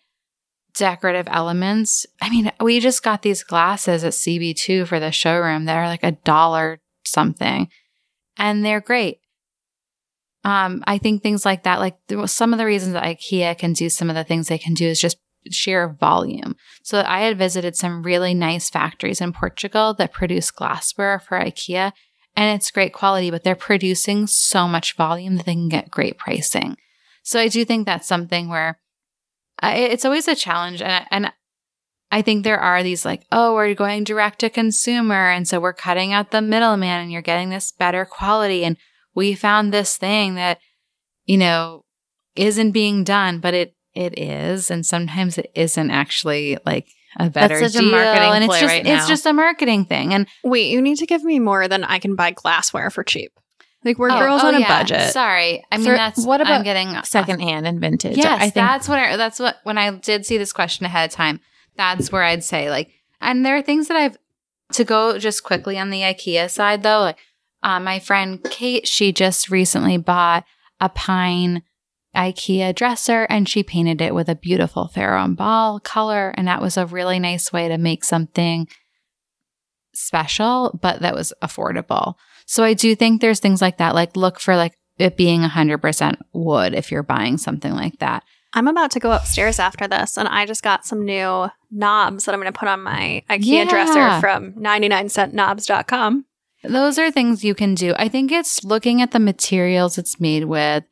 [0.73, 5.77] decorative elements, I mean, we just got these glasses at CB2 for the showroom that
[5.77, 7.69] are like a dollar something
[8.37, 9.19] and they're great.
[10.45, 11.97] Um, I think things like that, like
[12.27, 14.87] some of the reasons that IKEA can do some of the things they can do
[14.87, 15.17] is just
[15.51, 16.55] sheer volume.
[16.81, 21.91] So I had visited some really nice factories in Portugal that produce glassware for IKEA
[22.35, 26.17] and it's great quality, but they're producing so much volume that they can get great
[26.17, 26.77] pricing.
[27.21, 28.79] So I do think that's something where
[29.59, 30.81] I, it's always a challenge.
[30.81, 31.33] And, and
[32.11, 35.29] I think there are these like, oh, we're going direct to consumer.
[35.29, 38.63] And so we're cutting out the middleman and you're getting this better quality.
[38.63, 38.77] And
[39.13, 40.59] we found this thing that,
[41.25, 41.83] you know,
[42.35, 44.71] isn't being done, but it, it is.
[44.71, 46.87] And sometimes it isn't actually like
[47.17, 47.91] a better such a deal.
[47.91, 50.13] marketing and it's just, right it's just a marketing thing.
[50.13, 53.33] And Wait, you need to give me more than I can buy glassware for cheap.
[53.83, 54.79] Like we're Oh, girls oh, on a yeah.
[54.81, 55.11] budget.
[55.13, 58.17] Sorry, I mean For- that's what about I'm getting Secondhand and vintage.
[58.17, 61.09] Yes, I think that's what I, that's what when I did see this question ahead
[61.09, 61.39] of time.
[61.75, 62.89] That's where I'd say like,
[63.21, 64.17] and there are things that I've
[64.73, 66.99] to go just quickly on the IKEA side though.
[66.99, 67.17] Like,
[67.63, 70.43] uh, my friend Kate, she just recently bought
[70.81, 71.63] a pine
[72.15, 76.75] IKEA dresser and she painted it with a beautiful and ball color, and that was
[76.75, 78.67] a really nice way to make something
[79.93, 82.15] special, but that was affordable.
[82.51, 83.93] So I do think there's things like that.
[83.93, 88.23] Like look for like it being 100% wood if you're buying something like that.
[88.53, 92.33] I'm about to go upstairs after this, and I just got some new knobs that
[92.33, 93.65] I'm going to put on my IKEA Yeah.
[93.69, 96.25] dresser from 99centknobs.com.
[96.63, 97.93] Those are things you can do.
[97.97, 100.83] I think it's looking at the materials it's made with,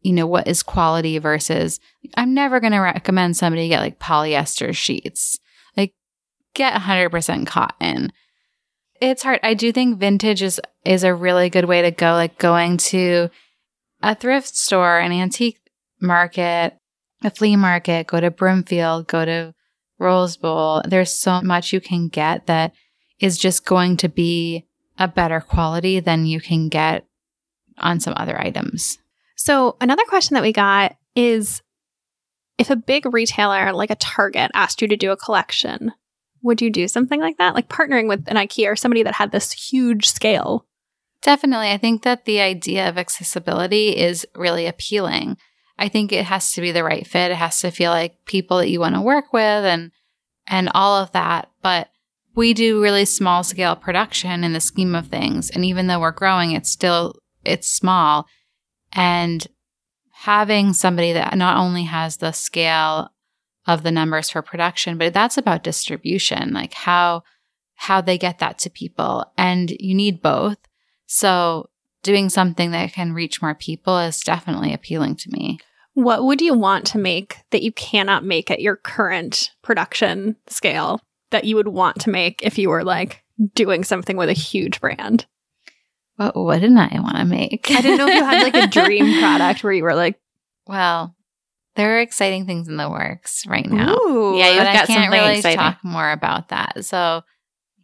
[0.00, 1.80] you know, what is quality versus
[2.14, 5.38] I'm never going to recommend somebody get like polyester sheets.
[5.76, 5.94] Like
[6.54, 8.12] get 100% cotton.
[9.02, 9.40] It's hard.
[9.42, 13.30] I do think vintage is is a really good way to go like going to
[14.00, 15.58] a thrift store, an antique
[16.00, 16.78] market,
[17.24, 19.54] a flea market, go to Brimfield, go to
[19.98, 20.82] Rose Bowl.
[20.86, 22.74] There's so much you can get that
[23.18, 24.68] is just going to be
[25.00, 27.04] a better quality than you can get
[27.78, 28.98] on some other items.
[29.34, 31.60] So, another question that we got is
[32.56, 35.90] if a big retailer like a Target asked you to do a collection,
[36.42, 37.54] would you do something like that?
[37.54, 40.66] Like partnering with an IKEA or somebody that had this huge scale?
[41.22, 41.70] Definitely.
[41.70, 45.36] I think that the idea of accessibility is really appealing.
[45.78, 47.30] I think it has to be the right fit.
[47.30, 49.92] It has to feel like people that you want to work with and
[50.48, 51.50] and all of that.
[51.62, 51.88] But
[52.34, 55.50] we do really small scale production in the scheme of things.
[55.50, 57.14] And even though we're growing, it's still
[57.44, 58.26] it's small.
[58.92, 59.46] And
[60.10, 63.11] having somebody that not only has the scale
[63.66, 67.22] of the numbers for production, but that's about distribution, like how
[67.74, 69.24] how they get that to people.
[69.36, 70.58] And you need both.
[71.06, 71.68] So
[72.02, 75.58] doing something that can reach more people is definitely appealing to me.
[75.94, 81.00] What would you want to make that you cannot make at your current production scale
[81.30, 83.22] that you would want to make if you were like
[83.54, 85.26] doing something with a huge brand?
[86.16, 87.70] What wouldn't I want to make?
[87.70, 90.20] I didn't know if you had like a dream product where you were like,
[90.66, 91.14] Well,
[91.76, 93.94] there are exciting things in the works right now.
[93.94, 94.36] ooh.
[94.36, 95.58] Yeah, you've but I got can't something really exciting.
[95.58, 96.84] talk more about that.
[96.84, 97.22] So,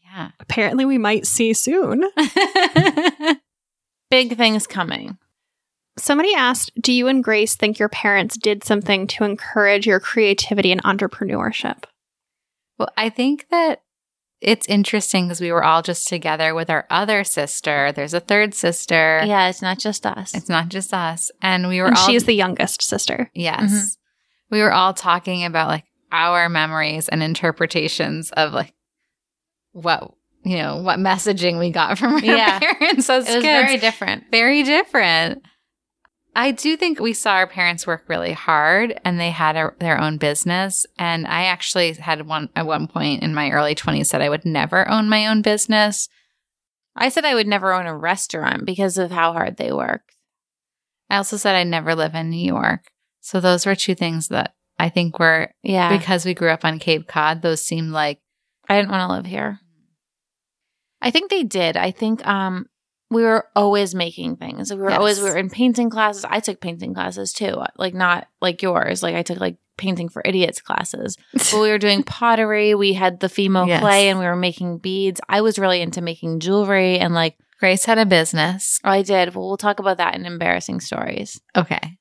[0.05, 0.31] yeah.
[0.41, 2.05] apparently we might see soon.
[4.11, 5.19] big things coming.
[5.97, 10.71] Somebody asked, Do you and Grace think your parents did something to encourage your creativity
[10.73, 11.85] and entrepreneurship?
[12.79, 13.83] well, I think that
[14.41, 17.91] it's interesting because we were all just together with our other sister.
[17.93, 19.23] There's a third sister.
[19.27, 20.35] Yeah, it's not just us.
[20.35, 21.31] It's not just us.
[21.43, 23.31] And we were And all she's the youngest sister.
[23.35, 23.71] Yes.
[23.73, 23.97] Mhm.
[24.51, 28.73] We were all talking about like our memories and interpretations of like
[29.73, 30.13] what,
[30.45, 32.59] you know, what messaging we got from our Yeah.
[32.61, 33.67] parents as it was kids.
[33.67, 34.25] very different.
[34.31, 35.43] very different.
[36.39, 40.01] I do think we saw our parents work really hard and they had a, their
[40.01, 40.87] own business.
[40.97, 44.45] And I actually had one at one point in my early 20s said I would
[44.45, 46.09] never own my own business.
[46.95, 50.03] I said I would never own a restaurant because of how hard they work.
[51.11, 52.93] I also said I'd never live in New York.
[53.21, 55.99] So those were two things that I think were Yeah.
[55.99, 58.21] because we grew up on Cape Cod, those seemed like
[58.69, 59.59] I didn't want to live here.
[61.03, 61.77] I think they did.
[61.77, 62.67] I think um
[63.11, 64.73] we were always making things.
[64.73, 64.99] We were Yes.
[64.99, 66.25] always we were in painting classes.
[66.29, 67.63] I took painting classes too.
[67.77, 69.03] Like not like yours.
[69.03, 71.17] Like I took like painting for idiots classes.
[71.33, 72.75] But we were doing pottery.
[72.75, 73.81] We had the female Yes.
[73.81, 75.21] clay and we were making beads.
[75.29, 78.79] I was really into making jewelry and like Grace had a business.
[78.85, 79.35] oh, I did.
[79.35, 81.41] Well, we'll talk about that in embarrassing stories.
[81.57, 81.98] Okay.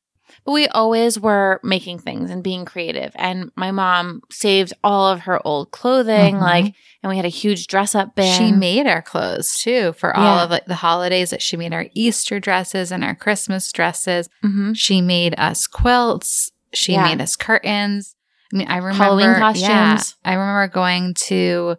[0.48, 3.12] We always were making things and being creative.
[3.16, 6.42] And my mom saved all of her old clothing, Mhm.
[6.42, 6.74] like,
[7.04, 8.34] and we had a huge dress up bin.
[8.38, 10.44] She made our clothes too for all Yeah.
[10.46, 14.30] of like the holidays that she made our Easter dresses and our Christmas dresses.
[14.42, 16.52] hmm She made us quilts.
[16.74, 17.04] She Yeah.
[17.04, 18.16] made us curtains.
[18.54, 20.02] I mean, I remember Halloween yeah.
[20.24, 21.76] I remember going to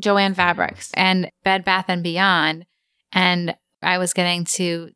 [0.00, 0.90] Jo-Ann Fabrics.
[0.94, 2.66] and Bed Bath and Beyond,
[3.12, 4.90] and I was getting to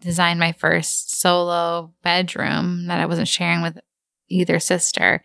[0.00, 3.78] design my first solo bedroom that I wasn't sharing with
[4.28, 5.22] either sister,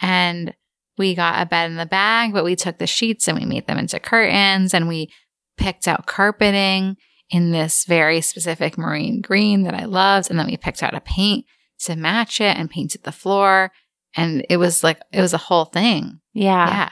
[0.00, 0.54] and
[0.96, 3.66] we got a bed in the bag, but we took the sheets and we made
[3.66, 5.10] them into curtains, and we
[5.56, 6.96] picked out carpeting
[7.30, 11.00] in this very specific marine green that I loved, and then we picked out a
[11.00, 11.44] paint
[11.80, 13.70] to match it and painted the floor.
[14.16, 16.20] And it was like, it was a whole thing.
[16.32, 16.68] Yeah.
[16.68, 16.90] Yeah.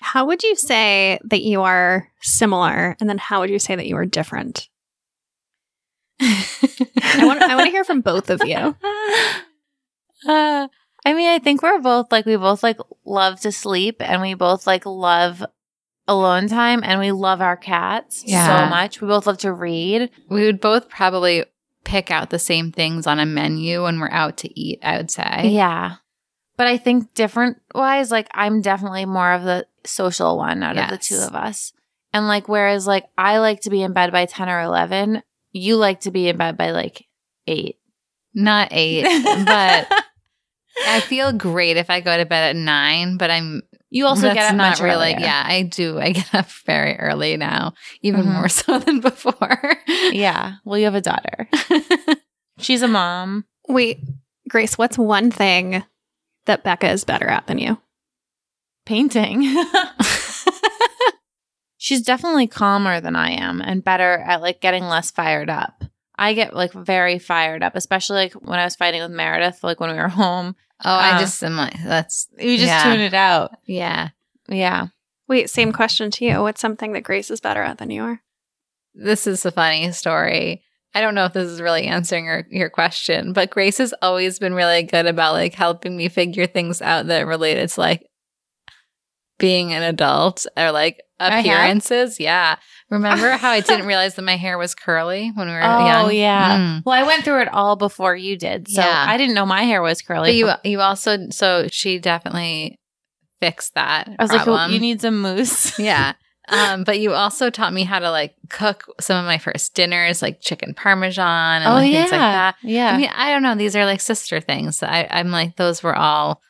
[0.00, 2.96] How would you say that you are similar?
[2.98, 4.68] And then how would you say that you are different?
[6.20, 8.76] I want I want to hear from both of you.
[10.26, 10.68] Uh,
[11.04, 14.32] I mean, I think we're both like we both like love to sleep and we
[14.32, 15.44] both like love
[16.08, 18.64] alone time and we love our cats Yeah.
[18.64, 19.02] so much.
[19.02, 20.08] We both love to read.
[20.30, 21.44] We would both probably
[21.84, 25.10] pick out the same things on a menu when we're out to eat, I would
[25.10, 25.48] say.
[25.48, 25.96] Yeah.
[26.56, 30.88] But I think different wise, like I'm definitely more of the social one out of
[30.88, 31.74] the two of us.
[32.14, 35.22] And like, whereas like I like to be in bed by 10 or 11,
[35.54, 37.06] you like to be in bed by like
[37.46, 37.76] eight.
[38.34, 39.04] Not eight,
[39.46, 39.88] but
[40.86, 44.34] I feel great if I go to bed at nine, but I'm you also that's
[44.34, 45.20] get up not much really earlier.
[45.20, 46.00] yeah, I do.
[46.00, 48.32] I get up very early now, even Mhm.
[48.34, 49.76] more so than before.
[50.10, 50.54] Yeah.
[50.64, 51.48] Well, you have a daughter.
[52.58, 53.44] She's a mom.
[53.68, 54.00] Wait,
[54.48, 55.84] Grace, what's one thing
[56.46, 57.78] that Becca is better at than you?
[58.84, 59.44] Painting.
[61.84, 65.84] She's definitely calmer than I am and better at like getting less fired up.
[66.16, 69.80] I get like very fired up, especially like when I was fighting with Meredith, like
[69.80, 70.56] when we were home.
[70.82, 72.84] Oh, I Uh, just am like that's You just Yeah.
[72.84, 73.58] tune it out.
[73.66, 74.08] yeah.
[74.48, 74.86] Yeah.
[75.28, 76.40] Wait, same question to you.
[76.40, 78.22] What's something that Grace is better at than you are?
[78.94, 80.62] This is a funny story.
[80.94, 84.38] I don't know if this is really answering your, your question, but Grace has always
[84.38, 88.06] been really good about like helping me figure things out that are related to like
[89.38, 92.20] being an adult or like appearances.
[92.20, 92.56] Yeah.
[92.90, 96.06] Remember how I didn't realize that my hair was curly when we were Oh young?
[96.06, 96.58] Oh yeah.
[96.58, 96.82] Mm.
[96.84, 99.04] Well, I went through it all before you did, so Yeah.
[99.08, 100.42] I didn't know my hair was curly.
[100.42, 102.78] But you you also so she definitely
[103.40, 104.08] fixed that.
[104.18, 104.70] I was like, problem.
[104.70, 105.78] oh, you need some mousse.
[105.78, 106.12] yeah.
[106.48, 110.20] Um, but you also taught me how to like cook some of my first dinners,
[110.20, 112.56] like chicken parmesan and oh like, yeah, things like that.
[112.62, 112.90] yeah.
[112.90, 113.54] I mean, I don't know.
[113.54, 114.82] These are like sister things.
[114.82, 116.42] I, I'm like, those were all.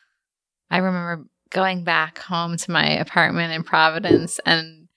[0.69, 4.87] I remember going back home to my apartment in Providence and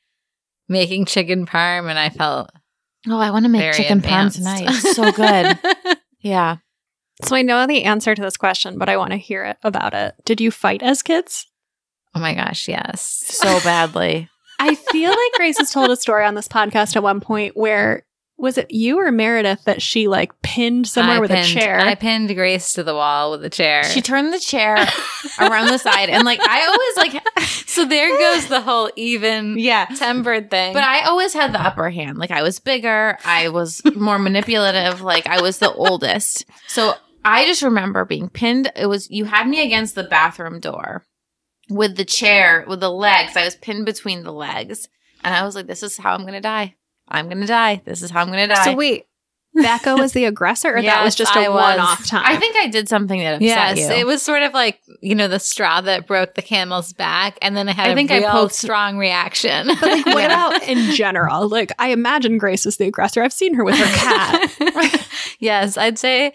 [0.69, 2.51] making chicken parm, and I felt
[3.09, 4.67] oh, I want to make very chicken parm tonight.
[4.69, 5.59] It's so good.
[6.21, 6.57] yeah.
[7.25, 9.93] So I know the answer to this question, but I want to hear it about
[9.93, 10.15] it.
[10.25, 11.47] Did you fight as kids?
[12.15, 13.01] oh my gosh, yes.
[13.03, 14.29] So badly.
[14.61, 18.05] I feel like Grace has told a story on this podcast at one point where
[18.39, 21.81] was it you or Meredith that she like pinned somewhere I with pinned- a chair?
[21.81, 23.83] I pinned Grace to the wall with a chair.
[23.83, 24.75] She turned the chair
[25.41, 27.23] around the side and like I always like
[27.67, 29.87] so there goes the whole even yeah.
[29.87, 30.73] tempered thing.
[30.73, 32.19] But I always had the upper hand.
[32.19, 36.45] Like I was bigger, I was more manipulative, like I was the oldest.
[36.69, 38.71] So I just remember being pinned.
[38.77, 41.05] It was you had me against the bathroom door
[41.69, 43.37] with the chair, with the legs.
[43.37, 44.89] I was pinned between the legs.
[45.25, 46.77] And I was like, this is how I'm gonna die.
[47.11, 47.83] I'm gonna die.
[47.85, 48.65] This is how I'm gonna die.
[48.65, 49.05] so wait,
[49.55, 52.23] Becca was the aggressor, or that was just a one-off time?
[52.25, 53.87] I think I did something that upset Yes, you.
[53.97, 57.57] it was sort of like you know the straw that broke the camel's back, and
[57.57, 59.69] then it had I a think I poked- strong reaction.
[59.81, 61.49] But like, what about in general?
[61.49, 63.23] Like, I imagine Grace was the aggressor.
[63.23, 65.09] I've seen her with her cat.
[65.41, 66.33] yes, I'd say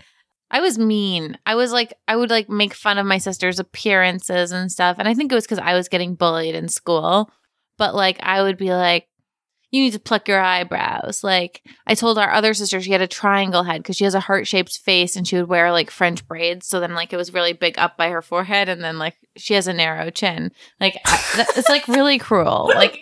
[0.51, 1.37] I was mean.
[1.45, 4.97] I was like, I would like make fun of my sister's appearances and stuff.
[4.99, 7.31] And I think it was because I was getting bullied in school.
[7.79, 9.07] But like, I would be like,
[9.73, 11.23] you need to pluck your eyebrows.
[11.23, 14.19] Like, I told our other sister she had a triangle head because she has a
[14.19, 16.67] heart shaped face and she would wear like French braids.
[16.67, 18.69] So then, like, it was really big up by her forehead.
[18.69, 20.51] And then, like, she has a narrow chin.
[20.79, 22.71] Like, I, it's like really cruel.
[22.75, 22.99] Like,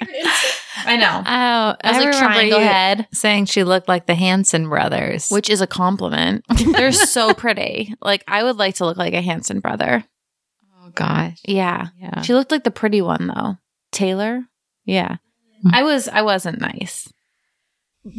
[0.86, 1.24] I know.
[1.26, 3.08] oh, I was like remember triangle you head.
[3.14, 5.28] saying she looked like the Hanson brothers.
[5.30, 6.46] which is a compliment.
[6.74, 7.94] They're so pretty.
[8.02, 10.06] Like I would like to look like a Hanson brother.
[10.82, 11.88] oh gosh, Yeah.
[11.98, 12.22] yeah.
[12.22, 13.58] She looked like the pretty one though.
[13.92, 14.46] Taylor?
[14.86, 15.18] Yeah.
[15.66, 15.74] Mm.
[15.74, 17.12] I was I wasn't nice.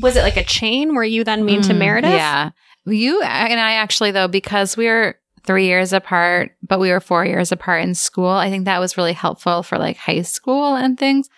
[0.00, 0.94] was it like a chain?
[0.94, 2.10] Were you then mean to Mm, Meredith?
[2.12, 2.50] Yeah,
[2.86, 7.24] you and I actually though because we were three years apart, but we were four
[7.24, 8.28] years apart in school.
[8.30, 11.28] I think that was really helpful for like high school and things.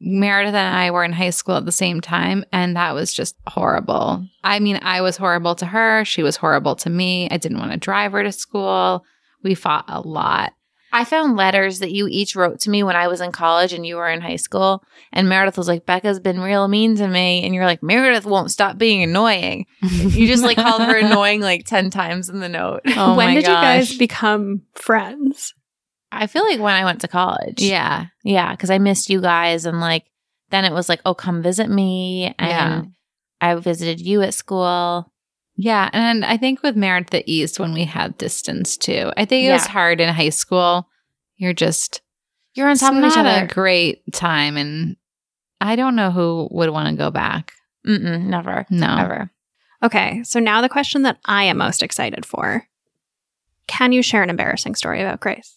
[0.00, 3.34] Meredith and I were in high school at the same time, and that was just
[3.48, 4.24] horrible.
[4.44, 6.04] I mean, I was horrible to her.
[6.04, 7.26] She was horrible to me.
[7.32, 9.04] I didn't want to drive her to school.
[9.42, 10.52] We fought a lot.
[10.92, 13.86] I found letters that you each wrote to me when I was in college and
[13.86, 14.82] you were in high school.
[15.12, 17.44] And Meredith was like, Becca's been real mean to me.
[17.44, 19.66] And you're like, Meredith won't stop being annoying.
[19.82, 22.80] You just like called her annoying like 10 times in the note.
[22.96, 25.54] Oh when my did you guys become friends?
[26.10, 27.60] I feel like when I went to college.
[27.60, 28.06] Yeah.
[28.24, 28.56] Yeah.
[28.56, 29.66] Cause I missed you guys.
[29.66, 30.04] And like,
[30.50, 32.34] then it was like, oh, come visit me.
[32.38, 32.82] And Yeah.
[33.40, 35.12] I visited you at school.
[35.60, 35.90] Yeah.
[35.92, 39.52] And I think with Meredith the East, when we had distance too, I think it
[39.52, 40.88] was hard in high school.
[41.36, 42.00] You're just
[42.54, 43.44] You're on top of each other.
[43.44, 44.56] a great time.
[44.56, 44.96] And
[45.60, 47.52] I don't know who would want to go back.
[47.84, 48.66] Mm-mm, never.
[48.70, 48.96] No.
[48.98, 49.30] Ever.
[49.82, 52.66] Okay, so now the question that I am most excited for.
[53.66, 55.56] Can you share an embarrassing story about Grace?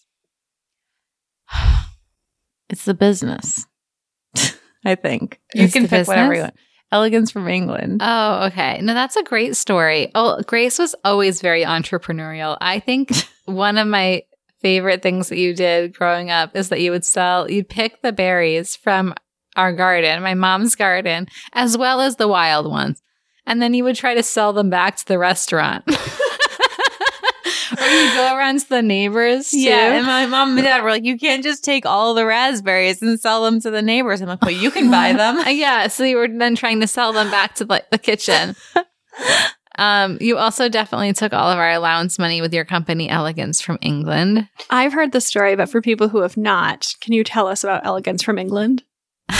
[2.68, 3.66] It's the business.
[4.84, 5.40] I think.
[5.54, 6.54] You It's can pick whatever you want.
[6.92, 8.00] Elegance from England.
[8.04, 8.78] Oh, okay.
[8.82, 10.12] No, that's a great story.
[10.14, 12.58] Oh, Grace was always very entrepreneurial.
[12.60, 13.10] I think
[13.46, 14.22] one of my
[14.60, 18.12] favorite things that you did growing up is that you would sell, you'd pick the
[18.12, 19.14] berries from
[19.56, 23.02] our garden, my mom's garden, as well as the wild ones.
[23.44, 25.84] And then you would try to sell them back to the restaurant.
[27.80, 29.60] or you go around to the neighbors too.
[29.60, 33.02] Yeah, and my mom and dad were like, "You can't just take all the raspberries
[33.02, 36.04] and sell them to the neighbors." I'm like, "Well, you can buy them." Yeah, so
[36.04, 38.56] you were then trying to sell them back to like the kitchen.
[39.78, 43.78] Um, you also definitely took all of our allowance money with your company Elegance from
[43.80, 44.46] England.
[44.68, 47.86] I've heard the story, but for people who have not, can you tell us about
[47.86, 48.84] Elegance from England?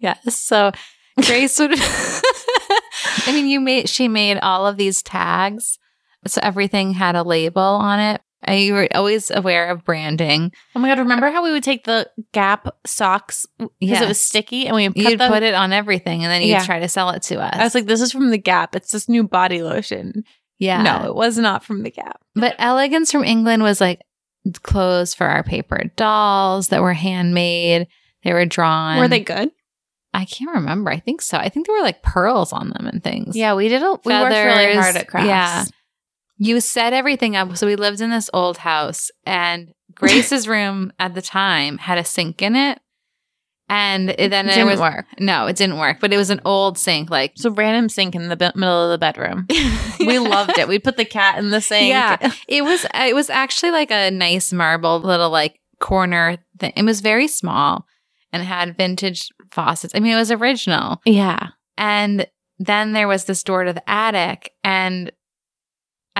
[0.00, 0.36] Yes.
[0.36, 0.72] So
[1.20, 5.78] Grace would I mean you made she made all of these tags.
[6.26, 8.20] So everything had a label on it.
[8.48, 10.52] Uh, You were always aware of branding.
[10.74, 10.98] Oh my god!
[10.98, 14.02] Remember how we would take the Gap socks because Yes.
[14.02, 15.30] it was sticky, and we would them?
[15.32, 16.64] put it on everything and then you'd Yeah.
[16.64, 17.54] try to sell it to us.
[17.54, 18.74] I was like, "This is from the Gap.
[18.74, 20.24] It's this new body lotion."
[20.58, 20.82] yeah.
[20.82, 22.20] No, it was not from the Gap.
[22.34, 24.00] But Elegance from England was like
[24.62, 27.86] clothes for our paper dolls that were handmade.
[28.24, 28.98] They were drawn.
[28.98, 29.50] Were they good?
[30.12, 30.90] I can't remember.
[30.90, 31.38] I think so.
[31.38, 33.36] I think there were like pearls on them and things.
[33.36, 33.82] Yeah, we did.
[33.82, 35.28] A, we worked really hard at crafts.
[35.28, 35.64] yeah.
[36.42, 37.54] You set everything up.
[37.56, 42.04] So we lived in this old house, and Grace's room at the time had a
[42.04, 42.80] sink in it.
[43.68, 45.06] And it, then It didn't was work.
[45.20, 45.98] no, it didn't work.
[46.00, 48.90] But it was an old sink, like So random sink in the be- middle of
[48.90, 49.46] the bedroom.
[50.00, 50.66] We loved it.
[50.66, 51.90] We put the cat in the sink.
[51.90, 52.16] Yeah.
[52.48, 52.86] it was.
[52.86, 56.72] Uh, it was actually like a nice marble little like corner thing.
[56.74, 57.84] It was very small
[58.32, 59.94] and had vintage faucets.
[59.94, 61.02] I mean, it was original.
[61.04, 61.48] yeah.
[61.76, 62.26] And
[62.58, 65.12] then there was this door to the attic, and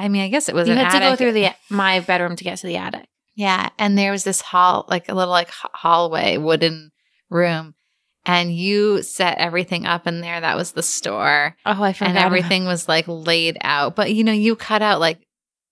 [0.01, 2.44] I mean, I guess it was You had to go through the my bedroom to
[2.44, 3.07] get to the attic.
[3.36, 6.90] Yeah, and there was this hall, like a little like hallway, wooden
[7.30, 7.74] room,
[8.26, 10.40] and you set everything up in there.
[10.40, 12.09] That was the store, Oh, I forgot.
[12.11, 13.94] and everything was like laid out.
[13.96, 15.20] But you know, you cut out like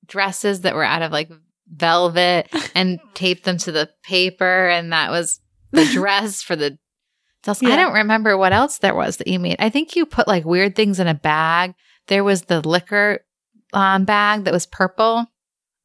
[0.07, 1.31] dresses that were out of like
[1.71, 5.41] velvet and taped them to the paper, and that was
[5.73, 6.79] the dress for the.
[7.43, 7.63] dolls.
[7.63, 9.57] I don't remember what else there was that you made.
[9.59, 11.75] I think you put like weird things in a bag.
[12.07, 13.21] There was the liquor
[13.73, 15.27] um, bag that was purple.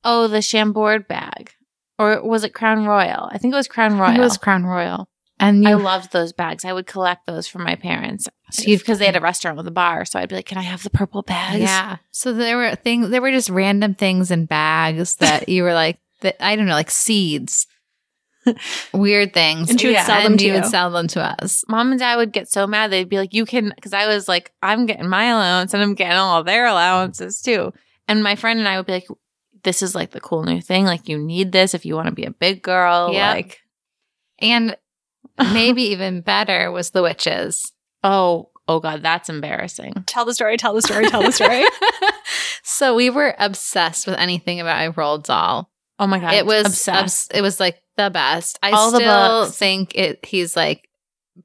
[0.03, 1.51] Oh, the Chambord bag.
[1.99, 3.29] Or was it Crown Royal?
[3.31, 4.15] I think it was Crown Royal.
[4.15, 5.07] It was Crown Royal.
[5.39, 6.63] And I loved those bags.
[6.63, 8.29] I would collect those for my parents.
[8.51, 10.61] So because they had a restaurant with a bar, so I'd be like, "Can I
[10.61, 11.97] have the purple bags?" Yeah.
[12.11, 15.99] So there were things, there were just random things in bags that you were like,
[16.21, 17.67] that I don't know, like seeds,
[18.93, 19.69] weird things.
[19.69, 20.59] And she would sell them and to you you.
[20.59, 21.63] would sell them to us.
[21.67, 22.91] Mom and Dad would get so mad.
[22.91, 25.95] They'd be like, "You can," because I was like, "I'm getting my allowance, and I'm
[25.95, 27.73] getting all their allowances too."
[28.07, 29.07] And my friend and I would be like,
[29.63, 30.85] "This is like the cool new thing.
[30.85, 33.31] Like, you need this if you want to be a big girl." Yeah.
[33.31, 33.59] Like,
[34.39, 34.75] And
[35.53, 37.71] maybe even better was the witches.
[38.03, 39.93] oh, oh God, that's embarrassing.
[40.05, 41.63] Tell the story, tell the story, tell the story.
[42.63, 45.69] so we were obsessed with anything about a Roald Dahl.
[45.99, 47.29] Oh my God, it was obsessed.
[47.31, 48.59] obs- it was like the best.
[48.63, 50.87] I All still think it he's like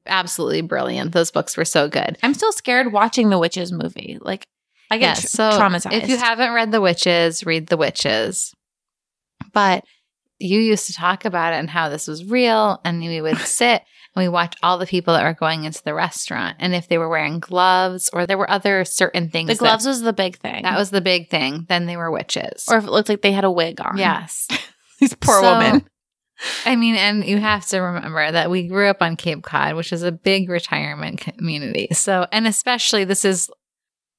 [0.05, 1.11] absolutely brilliant.
[1.11, 2.17] Those books were so good.
[2.23, 4.17] I'm still scared watching the Witches movie.
[4.21, 4.45] Like,
[4.91, 5.93] I get so traumatized.
[6.03, 8.53] If you haven't read The Witches, read The Witches.
[9.53, 9.83] But
[10.37, 13.81] you used to talk about it and how this was real, and we would sit
[14.15, 16.97] and we watch all the people that were going into the restaurant, and if they
[16.97, 19.47] were wearing gloves or there were other certain things.
[19.47, 20.63] the that- gloves was the big thing.
[20.63, 21.65] that was the big thing.
[21.69, 22.65] Then they were witches.
[22.69, 23.97] or if it looked like they had a wig on.
[23.97, 24.47] yes,
[24.99, 25.87] these poor So- women.
[26.65, 29.91] I mean, and you have to remember that we grew up on Cape Cod, which
[29.91, 31.89] is a big retirement community.
[31.91, 33.49] So, and especially this is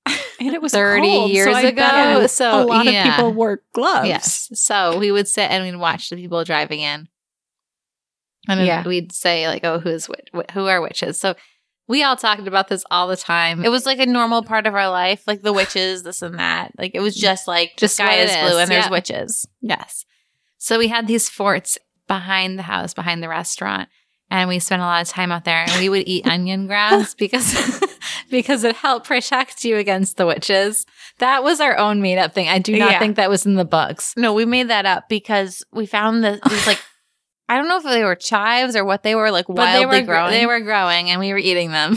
[0.41, 3.09] And it was 30 cold, years so ago, so, a lot yeah.
[3.09, 4.09] of people wore gloves.
[4.09, 4.49] Yes.
[4.55, 7.09] So we would sit and we'd watch the people driving in.
[8.49, 8.87] And Yeah.
[8.87, 11.35] we'd say like, "Oh, who's wh- who are witches?" So
[11.89, 13.65] we all talked about this all the time.
[13.65, 16.73] It was like a normal part of our life, like the witches, this and that.
[16.79, 18.91] Like it was just like Just the sky is, blue is, and there's yeah.
[18.91, 19.47] witches.
[19.61, 20.05] yes.
[20.57, 21.79] So we had these forts
[22.11, 23.89] behind the house, behind the restaurant,
[24.33, 25.65] and we spent a lot of time out there.
[25.69, 27.81] And we would eat onion grass because
[28.31, 30.85] because it helped protect you against the witches.
[31.21, 32.49] That was our own made up thing.
[32.49, 32.99] I do not Yeah.
[32.99, 34.13] think that was in the books.
[34.17, 36.81] No, we made that up because we found that these like
[37.49, 40.01] I don't know if they were chives or what they were like But wildly they
[40.01, 40.31] were growing.
[40.33, 41.97] They were growing, and we were eating them.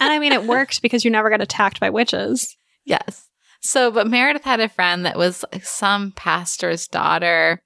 [0.00, 2.56] And I mean, it worked because you never got attacked by witches.
[2.84, 3.26] Yes.
[3.60, 7.60] So, but Meredith had a friend that was like some pastor's daughter,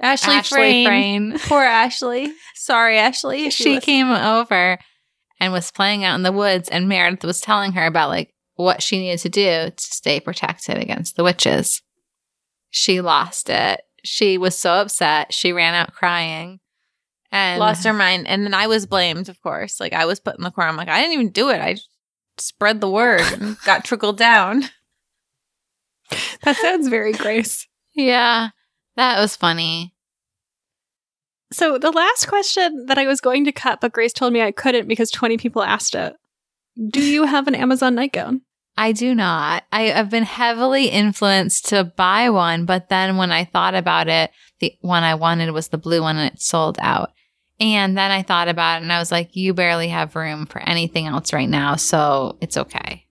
[0.00, 0.86] Ashley, Ashley Frayne.
[0.86, 1.38] Frayne.
[1.48, 2.32] Poor Ashley.
[2.54, 3.50] Sorry, Ashley.
[3.50, 3.80] She listen.
[3.80, 4.78] came over
[5.40, 8.82] and was playing out in the woods, and Meredith was telling her about like what
[8.82, 11.82] she needed to do to stay protected against the witches.
[12.70, 13.80] She lost it.
[14.04, 15.32] She was so upset.
[15.32, 16.60] She ran out crying
[17.30, 18.26] and lost her mind.
[18.26, 19.80] And then I was blamed, of course.
[19.80, 20.70] Like I was put in the corner.
[20.70, 21.60] I'm like, I didn't even do it.
[21.60, 21.76] I
[22.38, 24.64] spread the word and got trickled down.
[26.42, 27.66] That sounds very Grace.
[27.94, 28.50] Yeah,
[28.98, 29.94] that was funny.
[31.52, 34.52] So the last question that I was going to cut, but Grace told me I
[34.52, 36.14] couldn't because 20 people asked it.
[36.90, 38.42] Do you have an Amazon nightgown?
[38.76, 39.64] I do not.
[39.72, 44.30] I have been heavily influenced to buy one, but then when I thought about it,
[44.60, 47.12] the one I wanted was the blue one and it sold out.
[47.58, 50.60] And then I thought about it and I was like, you barely have room for
[50.60, 53.06] anything else right now, so it's okay.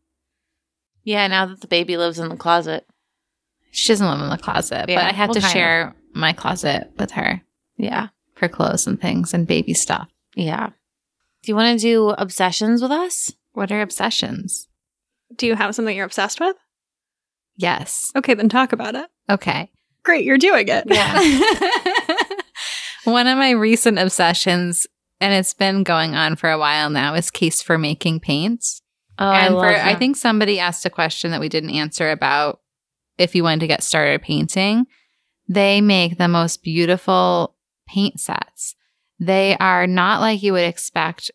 [1.04, 2.86] Yeah, now that the baby lives in the closet.
[3.72, 5.52] She doesn't live in the closet, but I have well, to kind of.
[5.54, 7.42] share my closet with her
[7.78, 8.08] Yeah.
[8.36, 10.08] for clothes and things and baby stuff.
[10.36, 10.68] Yeah.
[11.44, 13.32] Do you want to do obsessions with us?
[13.54, 14.68] What are obsessions?
[15.36, 16.56] Do you have something you're obsessed with?
[17.56, 18.12] Yes.
[18.16, 19.08] Okay, then talk about it.
[19.30, 19.70] Okay.
[20.04, 20.86] Great, you're doing it.
[20.88, 21.20] Yeah.
[23.04, 24.86] One of my recent obsessions,
[25.22, 28.82] and it's been going on for a while now, is case for making paints.
[29.20, 32.60] Oh, and love for I think somebody asked a question that we didn't answer about
[33.18, 34.86] if you wanted to get started painting.
[35.48, 37.56] They make the most beautiful
[37.88, 38.76] paint sets.
[39.20, 41.32] They are not like you would expect.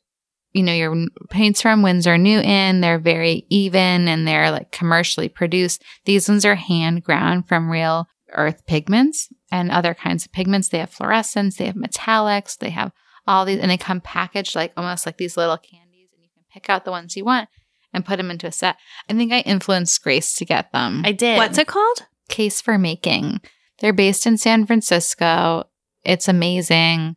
[0.52, 5.82] You know, your paints from Winsor Newton, they're very even and they're like commercially produced.
[6.04, 10.68] These ones are hand ground from real earth pigments and other kinds of pigments.
[10.68, 12.92] They have fluorescence, they have metallics, they have
[13.26, 16.44] all these, and they come packaged like almost like these little candies, and you can
[16.52, 17.48] pick out the ones you want
[17.92, 18.76] and put them into a set.
[19.08, 21.02] I think I influenced Grace to get them.
[21.04, 21.36] I did.
[21.36, 22.06] What's it called?
[22.28, 23.40] Case for Making.
[23.80, 25.64] They're based in San Francisco.
[26.04, 27.16] It's amazing.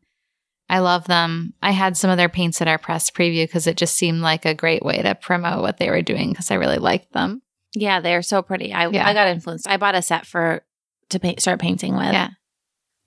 [0.70, 1.54] I love them.
[1.62, 4.46] I had some of their paints at our press preview because it just seemed like
[4.46, 7.42] a great way to promote what they were doing because I really liked them.
[7.76, 8.74] Yeah, they're so pretty.
[8.74, 9.08] I Yeah.
[9.08, 9.68] I got influenced.
[9.68, 10.64] I bought a set for
[11.10, 12.14] to paint, start painting with.
[12.14, 12.30] Yeah.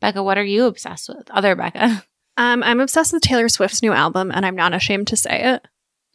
[0.00, 1.28] Becca, what are you obsessed with?
[1.30, 2.04] Other Becca.
[2.36, 5.66] Um, I'm obsessed with Taylor Swift's new album, and I'm not ashamed to say it.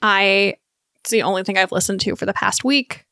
[0.01, 0.55] I
[1.03, 3.05] it's the only thing I've listened to for the past week.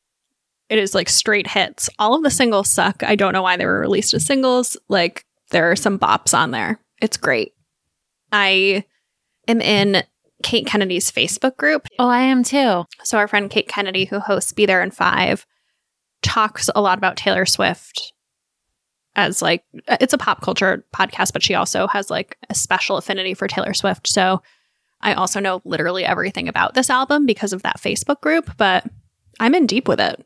[0.70, 1.90] It is like straight hits.
[1.98, 3.02] All of the singles suck.
[3.02, 4.78] I don't know why they were released as singles.
[4.88, 6.80] Like there are some bops on there.
[7.02, 7.52] It's great.
[8.32, 8.84] I
[9.46, 10.04] am in
[10.42, 11.86] Kate Kennedy's Facebook group.
[11.98, 12.84] Oh, I am too.
[13.04, 15.46] So our friend Kate Kennedy, who hosts Be There in Five,
[16.22, 18.14] talks a lot about Taylor Swift
[19.14, 23.34] as like it's a pop culture podcast, but she also has like a special affinity
[23.34, 24.06] for Taylor Swift.
[24.06, 24.40] So
[25.02, 28.86] I also know literally everything about this album because of that Facebook group, but
[29.40, 30.24] I'm in deep with it.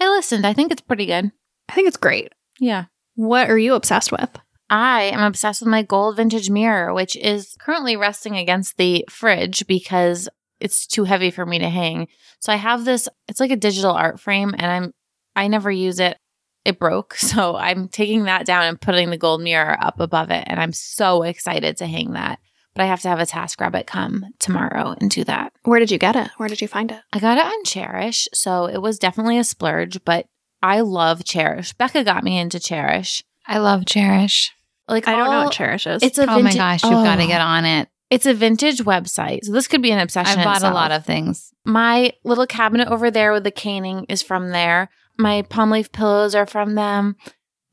[0.00, 0.46] I listened.
[0.46, 1.32] I think it's pretty good.
[1.68, 2.32] I think it's great.
[2.60, 2.86] Yeah.
[3.14, 4.30] What are you obsessed with?
[4.70, 9.66] I am obsessed with my gold vintage mirror, which is currently resting against the fridge
[9.66, 10.28] because
[10.60, 12.08] it's too heavy for me to hang.
[12.40, 14.94] So I have this, it's like a digital art frame and I'm
[15.34, 16.18] I never use it.
[16.64, 17.16] It broke.
[17.18, 20.44] So I'm taking that down and putting the gold mirror up above it.
[20.46, 22.38] And I'm so excited to hang that.
[22.74, 25.52] But I have to have a task rabbit come tomorrow and do that.
[25.64, 26.30] Where did you get it?
[26.38, 27.00] Where did you find it?
[27.12, 28.28] I got it on Chairish.
[28.32, 30.26] So it was definitely a splurge, but
[30.62, 31.76] I love Chairish.
[31.76, 33.22] Becca got me into Chairish.
[33.46, 34.48] I love Chairish.
[34.88, 36.02] Like I don't know all- what Chairish is.
[36.02, 37.26] It's a oh my gosh, you've got to Oh.
[37.26, 37.88] get on it.
[38.10, 39.40] It's a vintage website.
[39.44, 40.38] So this could be an obsession.
[40.40, 40.72] I've bought itself.
[40.72, 41.52] a lot of things.
[41.64, 44.88] my little cabinet over there with the caning is from there.
[45.18, 47.16] My palm leaf pillows are from them.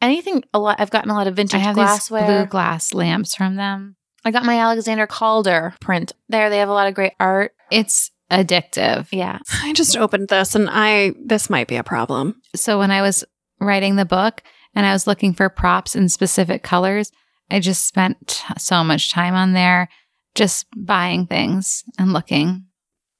[0.01, 2.21] Anything a lot I've gotten a lot of vintage I vintage have glassware.
[2.21, 3.95] these blue glass lamps from them.
[4.25, 6.13] I got my Alexander Calder print.
[6.27, 7.53] There they have a lot of great art.
[7.71, 9.07] It's addictive.
[9.11, 9.39] Yeah.
[9.63, 12.41] I just opened this and I this might be a problem.
[12.55, 13.23] So when I was
[13.59, 14.43] writing the book
[14.75, 17.11] and I was looking for props in specific colors,
[17.49, 19.89] I just spent so much time on there
[20.35, 22.65] just buying things and looking.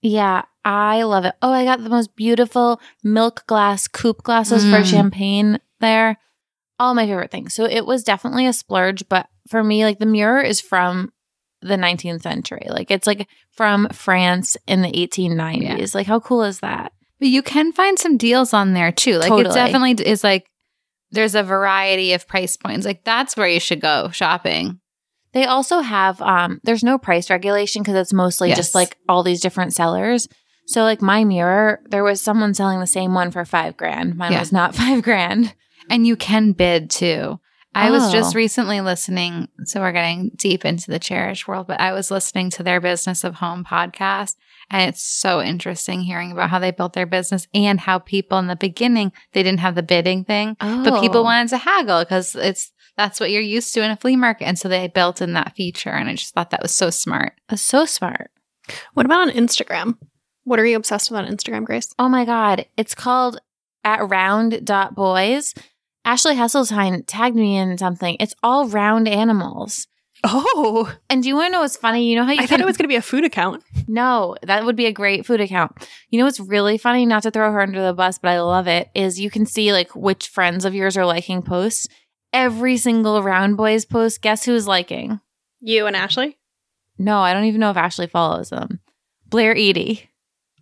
[0.01, 1.33] Yeah, I love it.
[1.41, 4.85] Oh, I got the most beautiful milk glass coupe glasses for Mm.
[4.85, 6.17] champagne there.
[6.79, 7.53] All my favorite things.
[7.53, 11.11] So it was definitely a splurge, but for me, like the mirror is from
[11.61, 12.65] the 19th century.
[12.69, 15.93] Like it's like from France in the 1890s.
[15.93, 16.93] Like how cool is that?
[17.19, 19.17] But you can find some deals on there too.
[19.17, 20.45] Like it definitely is like
[21.11, 22.85] there's a variety of price points.
[22.85, 24.79] Like that's where you should go shopping.
[25.33, 28.57] They also have um there's no price regulation because it's mostly Yes.
[28.57, 30.27] just like all these different sellers.
[30.65, 34.15] So like my mirror, there was someone selling the same one for five grand.
[34.15, 34.39] Mine Yeah.
[34.39, 35.53] was not five grand.
[35.89, 37.39] And you can bid too.
[37.75, 38.37] I was just Oh.
[38.37, 42.63] recently listening, so we're getting deep into the Chairish world, but I was listening to
[42.63, 44.35] their Business of Home podcast.
[44.71, 48.47] And it's so interesting hearing about how they built their business and how people in
[48.47, 51.23] the beginning, they didn't have the bidding thing, but people Oh.
[51.23, 54.45] wanted to haggle because it's that's what you're used to in a flea market.
[54.45, 55.91] And so they built in that feature.
[55.91, 57.33] And I just thought that was so smart.
[57.47, 58.29] That's so smart.
[58.93, 59.97] What about on Instagram?
[60.43, 61.93] What are you obsessed with on Instagram, Grace?
[61.97, 62.65] Oh my God.
[62.75, 63.39] It's called
[63.85, 65.53] at round dot boys.
[66.09, 68.17] Ashley Hesseltine tagged me in something.
[68.19, 69.85] It's all round animals.
[70.23, 72.09] Oh, And do you want to know what's funny?
[72.09, 73.63] You know how you I thought it was going to be a food account.
[73.87, 75.87] No, that would be a great food account.
[76.09, 77.05] You know what's really funny?
[77.05, 78.89] Not to throw her under the bus, but I love it.
[78.95, 81.87] Is you can see like which friends of yours are liking posts.
[82.33, 85.19] Every single Round Boys post, guess who's liking?
[85.61, 86.39] You and Ashley?
[86.97, 88.79] No, I don't even know if Ashley follows them.
[89.27, 90.09] Blair Eadie.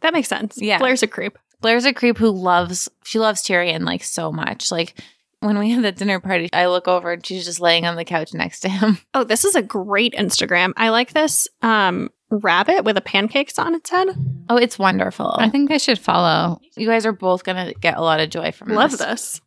[0.01, 0.61] That makes sense.
[0.61, 0.77] Yeah.
[0.77, 1.37] Blair's a creep.
[1.61, 4.71] Blair's a creep who loves she loves Tyrion like so much.
[4.73, 4.93] Like
[5.39, 8.05] when we had the dinner party, I look over and she's just laying on the
[8.05, 8.97] couch next to him.
[9.13, 10.73] Oh, this is a great Instagram.
[10.77, 14.09] I like this um rabbit with a pancakes on its head.
[14.49, 15.35] Oh, it's wonderful.
[15.37, 16.59] I think I should follow.
[16.75, 18.99] you guys are both gonna get a lot of joy from Love this.
[18.99, 19.41] this.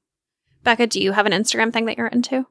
[0.63, 2.47] Becca, do you have an Instagram thing that you're into?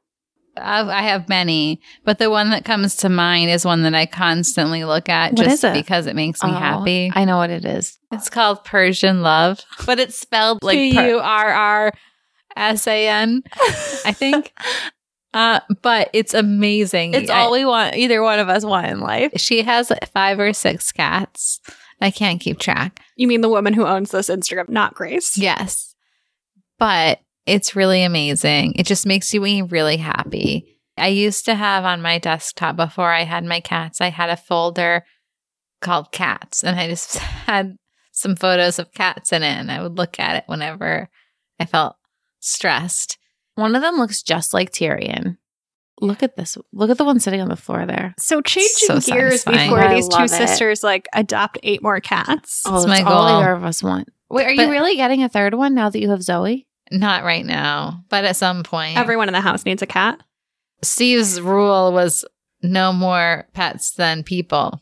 [0.58, 4.06] I've, I have many, but the one that comes to mind is one that I
[4.08, 5.74] constantly look at What just it?
[5.74, 7.12] because it makes me Oh, happy.
[7.14, 7.98] I know what it is.
[8.12, 9.64] It's called Persian Love.
[9.86, 11.94] But it's spelled like P per- U R R
[12.60, 13.44] S A N,
[14.06, 14.54] I think.
[15.32, 17.14] Uh, but it's amazing.
[17.14, 17.96] It's I- all we want.
[17.96, 19.32] Either one of us want in life.
[19.38, 21.60] she has five or six cats.
[22.02, 23.00] I can't keep track.
[23.16, 25.38] You mean the woman who owns this Instagram, not Grace?
[25.38, 25.94] Yes.
[26.80, 28.74] But it's really amazing.
[28.76, 30.80] It just makes you really happy.
[30.98, 34.36] I used to have on my desktop before I had my cats, I had a
[34.36, 35.06] folder
[35.80, 37.78] called cats and I just had
[38.12, 41.08] some photos of cats in it and I would look at it whenever
[41.60, 41.98] I felt
[42.40, 43.18] stressed.
[43.56, 45.38] One of them looks just like Tyrion.
[46.02, 46.58] Look at this.
[46.72, 48.14] Look at the one sitting on the floor there.
[48.18, 49.70] So changing So gears satisfying.
[49.70, 50.30] before I these two it.
[50.30, 52.64] sisters like adopt eight more cats.
[52.66, 53.42] Oh, It's that's my all goal.
[53.42, 54.08] either of us want.
[54.30, 56.68] Wait, are you really getting a third one now that you have Zoe?
[56.92, 58.98] Not right now, but at some point.
[58.98, 60.22] Everyone in the house needs a cat.
[60.82, 62.24] Steve's rule was
[62.64, 64.82] no more pets than people,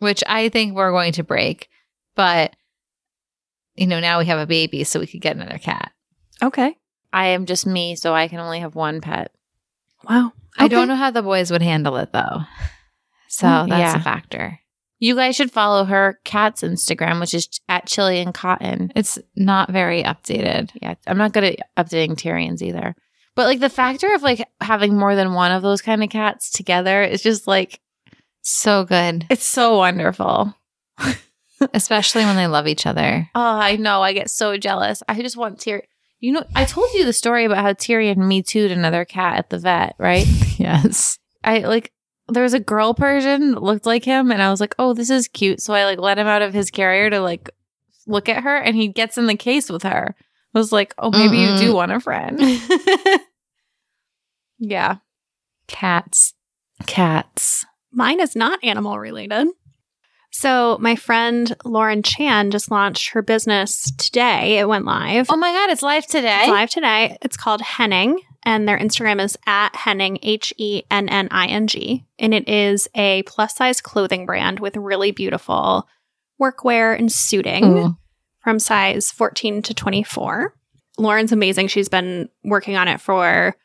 [0.00, 1.68] which I think we're going to break.
[2.14, 2.54] But,
[3.74, 5.92] you know, now we have a baby, so we could get another cat.
[6.42, 6.76] Okay.
[7.12, 9.32] I am just me, so I can only have one pet.
[10.08, 10.32] Wow.
[10.58, 12.40] I don't know how the boys would handle it, though.
[13.28, 13.96] So Mm, that's yeah.
[13.96, 14.58] a factor.
[15.00, 18.90] You guys should follow her cat's Instagram, which is at Chili and Cotton.
[18.96, 20.70] It's not very updated.
[20.82, 22.96] Yeah, I'm not good at updating Tyrion's either.
[23.36, 26.50] But like the factor of like having more than one of those kind of cats
[26.50, 27.80] together is just like
[28.42, 30.52] So good, it's so wonderful.
[31.74, 33.28] especially when they love each other.
[33.34, 34.02] Oh, I know.
[34.02, 35.02] I get so jealous.
[35.08, 35.82] I just want Tyrion.
[36.20, 39.50] You know, I told you the story about how Tyrion me too'd another cat at
[39.50, 40.26] the vet, right?
[40.58, 41.20] Yes.
[41.44, 41.92] I like
[42.26, 45.08] there was a girl Persian that looked like him, and I was like, "Oh, this
[45.08, 47.48] is cute." So I like let him out of his carrier to like
[48.08, 50.16] look at her, and he gets in the case with her.
[50.54, 51.60] I was like, "Oh, maybe Mm-mm.
[51.60, 52.40] you do want a friend."
[54.58, 54.96] yeah,
[55.68, 56.34] Cats.
[56.86, 57.64] cats.
[57.92, 59.46] Mine is not animal related.
[60.30, 64.58] So, my friend Lauren Chan just launched her business today.
[64.58, 65.26] It went live.
[65.30, 66.40] Oh my god, it's live today.
[66.42, 67.16] It's live today.
[67.22, 71.66] It's called Henning, and their Instagram is at Henning, H E N N I N
[71.66, 72.04] G.
[72.18, 75.88] And it is a plus size clothing brand with really beautiful
[76.40, 77.96] workwear and suiting Ooh.
[78.40, 80.54] from size 14 to 24.
[80.98, 81.68] Lauren's amazing.
[81.68, 83.56] She's been working on it for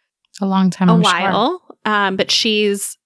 [0.41, 0.89] A long time.
[0.89, 1.11] a I'm sure.
[1.11, 2.97] while, um, but she's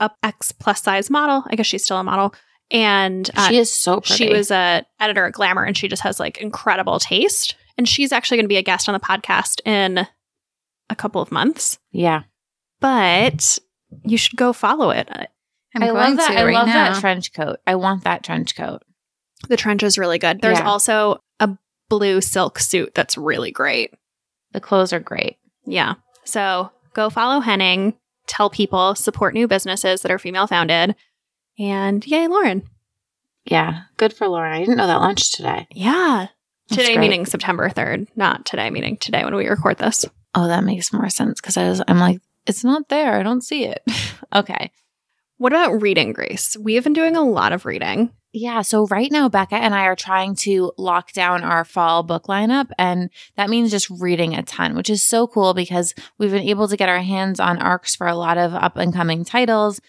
[0.00, 1.44] a X plus size model.
[1.48, 2.34] I guess she's still a model.
[2.70, 4.14] And uh, she is so pretty.
[4.26, 7.56] she was a editor at Glamour, and she just has like incredible taste.
[7.76, 10.06] And she's actually going to be a guest on the podcast in
[10.90, 11.78] a couple of months.
[11.92, 12.22] yeah.
[12.80, 13.58] But
[14.04, 15.08] you should go follow it.
[15.10, 15.24] Uh,
[15.74, 16.28] I'm I going love that.
[16.32, 16.92] to I right love now.
[16.92, 17.58] that trench coat.
[17.66, 18.82] I want that trench coat.
[19.48, 20.40] The trench is really good.
[20.40, 20.68] There's Yeah.
[20.68, 21.50] also a
[21.88, 23.92] blue silk suit that's really great.
[24.52, 25.36] The clothes are great.
[25.66, 25.94] Yeah.
[26.24, 27.94] So go follow Henning.
[28.26, 30.94] Tell people support new businesses that are female founded.
[31.60, 32.62] And yay, Lauren.
[33.44, 34.52] Yeah, good for Lauren.
[34.52, 35.66] I didn't know that launched today.
[35.72, 36.28] Yeah.
[36.68, 37.08] That's today great.
[37.08, 40.06] meaning September 3rd, not today meaning today when we record this.
[40.34, 41.82] Oh, that makes more sense because I was.
[41.86, 43.14] I'm like, it's not there.
[43.14, 43.82] I don't see it.
[44.34, 44.70] okay.
[45.36, 46.56] What about reading, Grace?
[46.58, 48.12] We have been doing a lot of reading.
[48.32, 48.62] Yeah.
[48.62, 52.70] So right now, Becca and I are trying to lock down our fall book lineup.
[52.78, 56.68] And that means just reading a ton, which is so cool because we've been able
[56.68, 59.80] to get our hands on arcs for a lot of up and coming titles.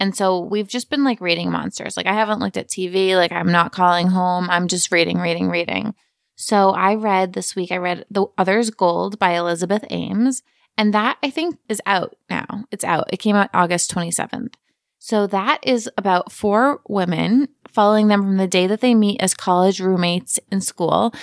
[0.00, 1.96] And so we've just been like reading monsters.
[1.96, 3.16] Like I haven't looked at TV.
[3.16, 4.50] Like I'm not calling home.
[4.50, 5.94] I'm just reading, reading, reading.
[6.36, 10.42] So I read this week, I read The Other's Gold by Elizabeth Ames.
[10.76, 12.64] And that I think is out now.
[12.72, 13.08] It's out.
[13.12, 14.54] It came out August 27th.
[14.98, 19.34] So that is about four women following them from the day that they meet as
[19.34, 21.14] college roommates in school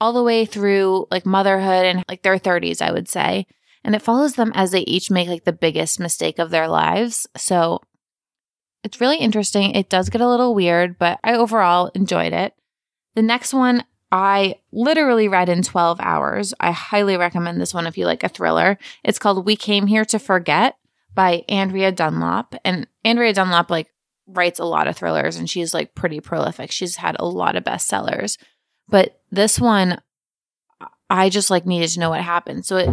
[0.00, 3.46] all the way through like motherhood and like their 30s, I would say.
[3.84, 7.26] And it follows them as they each make like the biggest mistake of their lives.
[7.36, 7.80] So
[8.84, 9.72] it's really interesting.
[9.72, 12.54] It does get a little weird, but I overall enjoyed it.
[13.14, 16.54] The next one I literally read in 12 hours.
[16.60, 18.78] I highly recommend this one if you like a thriller.
[19.04, 20.76] It's called We Came Here to Forget
[21.14, 22.54] by Andrea Dunlop.
[22.64, 23.88] And Andrea Dunlop like
[24.26, 26.70] writes a lot of thrillers and she's like pretty prolific.
[26.70, 28.38] She's had a lot of bestsellers.
[28.88, 30.00] But this one
[31.10, 32.66] I just like needed to know what happened.
[32.66, 32.88] So it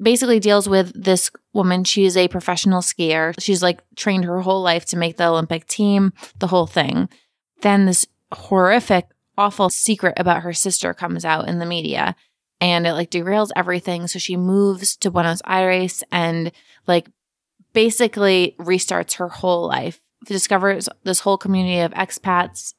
[0.00, 1.84] basically deals with this woman.
[1.84, 3.34] She's a professional skier.
[3.38, 7.08] She's like trained her whole life to make the Olympic team, the whole thing.
[7.62, 12.14] Then this horrific, awful secret about her sister comes out in the media
[12.60, 14.06] and it like derails everything.
[14.06, 16.52] So she moves to Buenos Aires and
[16.86, 17.08] like
[17.72, 22.74] basically restarts her whole life, discovers this whole community of expats.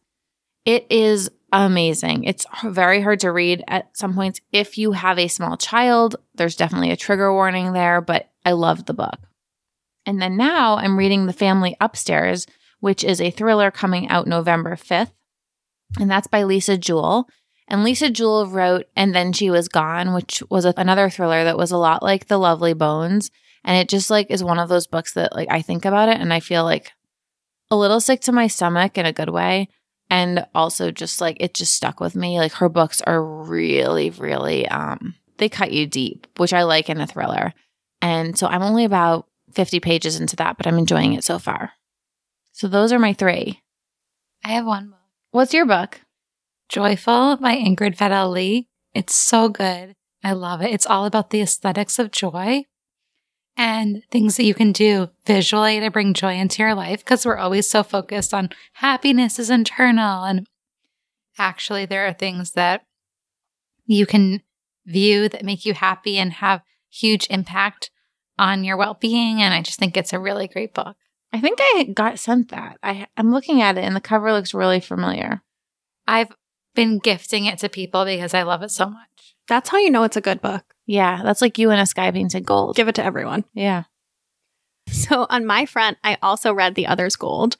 [0.65, 2.23] It is amazing.
[2.23, 4.41] It's very hard to read at some points.
[4.51, 8.85] If you have a small child, there's definitely a trigger warning there, but I love
[8.85, 9.19] the book.
[10.05, 12.45] And then now I'm reading The Family Upstairs,
[12.79, 15.11] which is a thriller coming out November 5th.
[15.99, 17.27] And that's by Lisa Jewell.
[17.67, 21.57] And Lisa Jewell wrote And Then She Was Gone, which was a, another thriller that
[21.57, 23.31] was a lot like The Lovely Bones.
[23.63, 26.19] And it just like is one of those books that like I think about it
[26.19, 26.91] and I feel like
[27.71, 29.69] a little sick to my stomach in a good way.
[30.07, 32.37] And also just like it just stuck with me.
[32.37, 37.01] Like her books are really, really um they cut you deep, which I like in
[37.01, 37.53] a thriller.
[38.01, 41.71] And so I'm only about 50 pages into that, but I'm enjoying it so far.
[42.51, 43.61] So those are my three.
[44.43, 44.99] I have one book.
[45.31, 46.01] What's your book?
[46.69, 48.67] Joyful by Ingrid Fetell Lee.
[48.93, 49.95] It's so good.
[50.23, 50.71] I love it.
[50.71, 52.63] It's all about the aesthetics of joy
[53.57, 57.37] and things that you can do visually to bring joy into your life because we're
[57.37, 60.23] always so focused on happiness is internal.
[60.23, 60.47] And
[61.37, 62.83] actually, there are things that
[63.85, 64.41] you can
[64.85, 67.91] view that make you happy and have huge impact
[68.37, 69.41] on your well being.
[69.41, 70.95] And I just think it's a really great book.
[71.33, 72.77] I think I got sent that.
[72.81, 75.41] I, I'm looking at it and the cover looks really familiar.
[76.07, 76.31] I've
[76.75, 79.35] been gifting it to people because I love it so much.
[79.47, 80.63] That's how you know it's a good book.
[80.85, 82.75] Yeah, that's like you and a sky being painted gold.
[82.75, 83.43] Give it to everyone.
[83.53, 83.83] Yeah.
[84.87, 87.57] So on my front, I also read The Others Gold.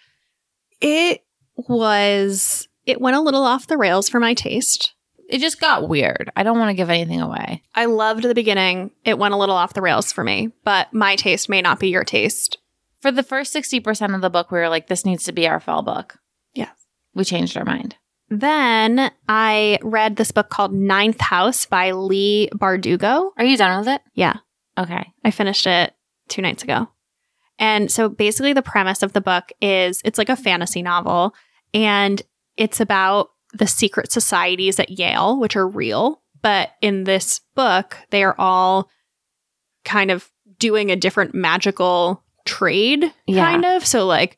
[0.80, 1.23] It
[1.56, 4.94] was, it went a little off the rails for my taste.
[5.30, 6.31] It just got weird.
[6.35, 7.64] I don't want to give anything away.
[7.73, 8.91] I loved the beginning.
[9.03, 11.89] It went a little off the rails for me, but my taste may not be
[11.89, 12.57] your taste.
[12.99, 15.60] For the first 60% of the book, we were like, this needs to be our
[15.60, 16.18] fall book.
[16.53, 16.72] Yes.
[17.14, 17.95] We changed our mind.
[18.30, 23.31] Then I read this book called Ninth House by Leigh Bardugo.
[23.38, 24.02] Are you done with it?
[24.14, 24.38] Yeah.
[24.77, 25.14] Okay.
[25.23, 25.93] I finished it
[26.27, 26.89] two nights ago.
[27.57, 31.34] And so basically, the premise of the book is it's like a fantasy novel,
[31.73, 32.22] and
[32.57, 36.22] it's about the secret societies at Yale, which are real.
[36.41, 38.90] But in this book, they are all
[39.84, 40.30] kind of
[40.60, 43.44] doing a different magical trade, Yeah.
[43.45, 43.86] kind of.
[43.86, 44.38] So, like,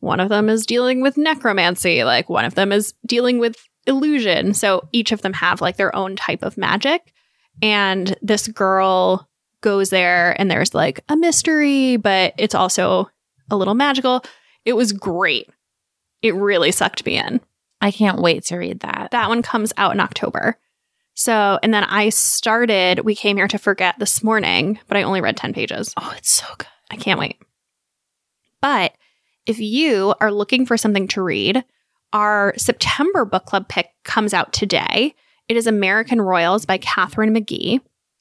[0.00, 3.56] one of them is dealing with necromancy, like, one of them is dealing with
[3.86, 4.54] illusion.
[4.54, 7.12] So, each of them have like their own type of magic.
[7.60, 9.28] And this girl
[9.60, 13.10] goes there, and there's like a mystery, but it's also
[13.50, 14.24] a little magical.
[14.64, 15.48] It was great.
[16.22, 17.40] It really sucked me in.
[17.82, 19.08] I can't wait to read that.
[19.10, 20.56] That one comes out in October.
[21.14, 25.20] So, and then I started, we came here to forget this morning, but I only
[25.20, 25.92] read 10 pages.
[25.98, 26.68] Oh, it's so good.
[26.90, 27.36] I can't wait.
[28.60, 28.92] But
[29.44, 31.64] if you are looking for something to read,
[32.12, 35.14] our September book club pick comes out today.
[35.48, 37.80] It is American Royals by Katharine McGee.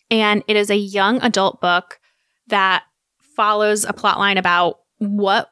[0.09, 1.99] And it is a young adult book
[2.47, 2.83] that
[3.19, 5.51] follows a plotline about what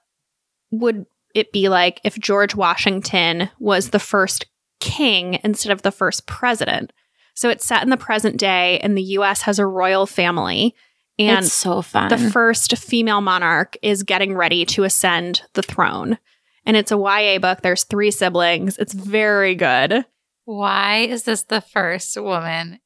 [0.71, 1.05] would
[1.39, 4.45] it be like if George Washington was the first
[4.79, 6.93] king instead of the first president.
[7.33, 10.75] So it's set in the present day, and the US has a royal family.
[11.17, 12.09] And it's so fun.
[12.09, 16.17] the first female monarch is getting ready to ascend the throne.
[16.65, 17.61] And it's a YA book.
[17.61, 18.77] There's three siblings.
[18.77, 20.05] It's very good
[20.45, 22.79] Why is this the first woman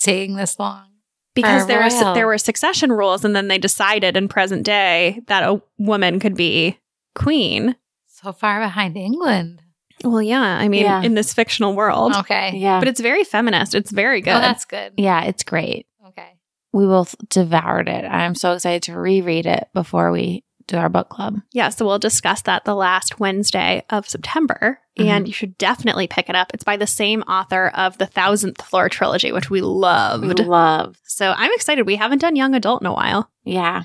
[0.00, 0.88] taking this long?
[1.34, 5.44] because there were, there were succession rules, and then they decided in present day that
[5.44, 6.78] a woman could be
[7.14, 7.76] queen.
[8.22, 9.62] So far behind England.
[10.04, 11.02] Well, yeah, I mean, Yeah.
[11.02, 12.52] in this fictional world, Okay.
[12.56, 12.78] yeah.
[12.78, 13.74] but it's very feminist.
[13.74, 14.34] It's very good.
[14.36, 14.92] Oh, that's good.
[14.96, 15.86] yeah, it's great.
[16.08, 16.36] Okay.
[16.72, 18.04] We both devoured it.
[18.04, 21.36] I'm so excited to reread it before we do our book club.
[21.52, 25.08] yeah, so we'll discuss that the last Wednesday of September, Mm-hmm.
[25.10, 26.50] and you should definitely pick it up.
[26.52, 30.40] It's by the same author of the Thousandth Floor trilogy, which we loved.
[30.40, 30.96] Love.
[31.04, 31.86] So I'm excited.
[31.86, 33.30] We haven't done young adult in a while.
[33.44, 33.84] Yeah.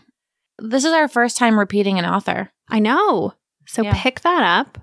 [0.57, 2.51] This is our first time repeating an author.
[2.67, 3.33] I know.
[3.67, 3.93] So Yeah.
[3.95, 4.77] pick that up.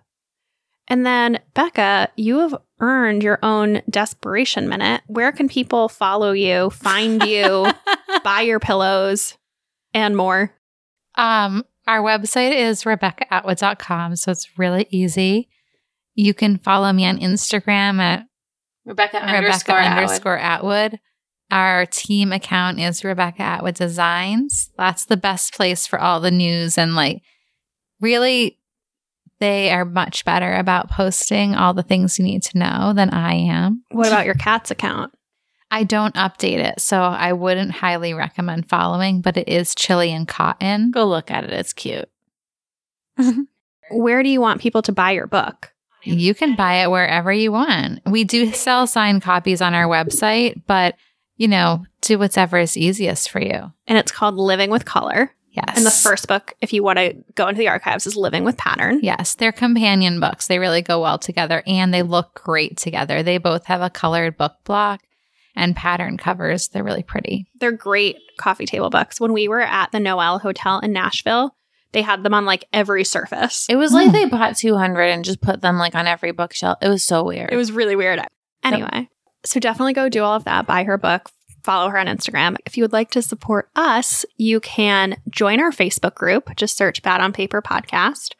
[0.88, 5.02] And then, Becca, you have earned your own desperation minute.
[5.06, 7.66] Where can people follow you, find you,
[8.24, 9.36] buy your pillows,
[9.94, 10.52] and more?
[11.14, 15.48] Um, our website is rebeccaatwood.com, so it's really easy.
[16.14, 18.26] You can follow me on Instagram at
[18.84, 20.98] Rebecca Rebecca underscore Atwood.
[21.52, 24.70] Our team account is Rebecca Atwood Designs.
[24.76, 27.22] That's the best place for all the news and like
[28.00, 28.58] really
[29.40, 33.34] they are much better about posting all the things you need to know than I
[33.34, 33.84] am.
[33.90, 35.12] What about your cat's account?
[35.72, 40.26] I don't update it, so I wouldn't highly recommend following, but it is chili and
[40.26, 40.90] cotton.
[40.90, 41.50] Go look at it.
[41.50, 42.08] It's cute.
[43.90, 45.72] Where do you want people to buy your book?
[46.02, 48.00] You can buy it wherever you want.
[48.06, 50.96] We do sell signed copies on our website, but
[51.36, 53.72] you know, do whatever is easiest for you.
[53.86, 55.34] And it's called Living with Color.
[55.50, 55.76] Yes.
[55.76, 58.56] And the first book, if you want to go into the archives, is Living with
[58.56, 59.00] Pattern.
[59.02, 60.46] Yes, they're companion books.
[60.46, 63.22] They really go well together and they look great together.
[63.22, 65.00] They both have a colored book block
[65.56, 66.68] and pattern covers.
[66.68, 67.46] They're really pretty.
[67.58, 69.20] They're great coffee table books.
[69.20, 71.56] When we were at the Noelle Hotel in Nashville,
[71.92, 73.66] they had them on like every surface.
[73.68, 74.12] It was like hmm.
[74.12, 76.78] they bought 200 and just put them like on every bookshelf.
[76.80, 77.52] It was so weird.
[77.52, 78.20] It was really weird.
[78.62, 79.08] Anyway,
[79.44, 80.66] so definitely go do all of that.
[80.66, 81.30] Buy her book.
[81.62, 82.56] Follow her on Instagram.
[82.66, 86.54] If you would like to support us, you can join our Facebook group.
[86.56, 88.32] Just search Bad on Paper Podcast.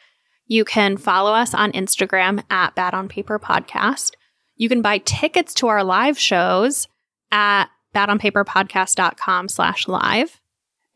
[0.46, 4.12] You can follow us on Instagram at Bad on Paper Podcast.
[4.56, 6.88] You can buy tickets to our live shows
[7.30, 10.40] at badonpaperpodcast.com slash live.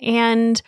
[0.01, 0.61] And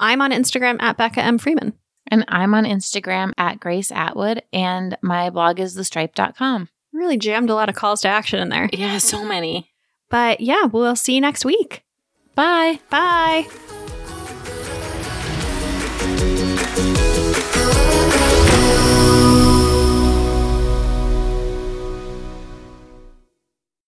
[0.00, 1.38] I'm on Instagram at Becca M.
[1.38, 1.74] Freeman.
[2.10, 6.68] and I'm on Instagram at Grace Atwood and my blog is thestripe.com.
[6.92, 8.70] Really jammed a lot of calls to action in there.
[8.72, 9.70] Yeah, so many.
[10.08, 11.84] But yeah, we'll see you next week.
[12.34, 12.80] Bye.
[12.90, 13.46] Bye.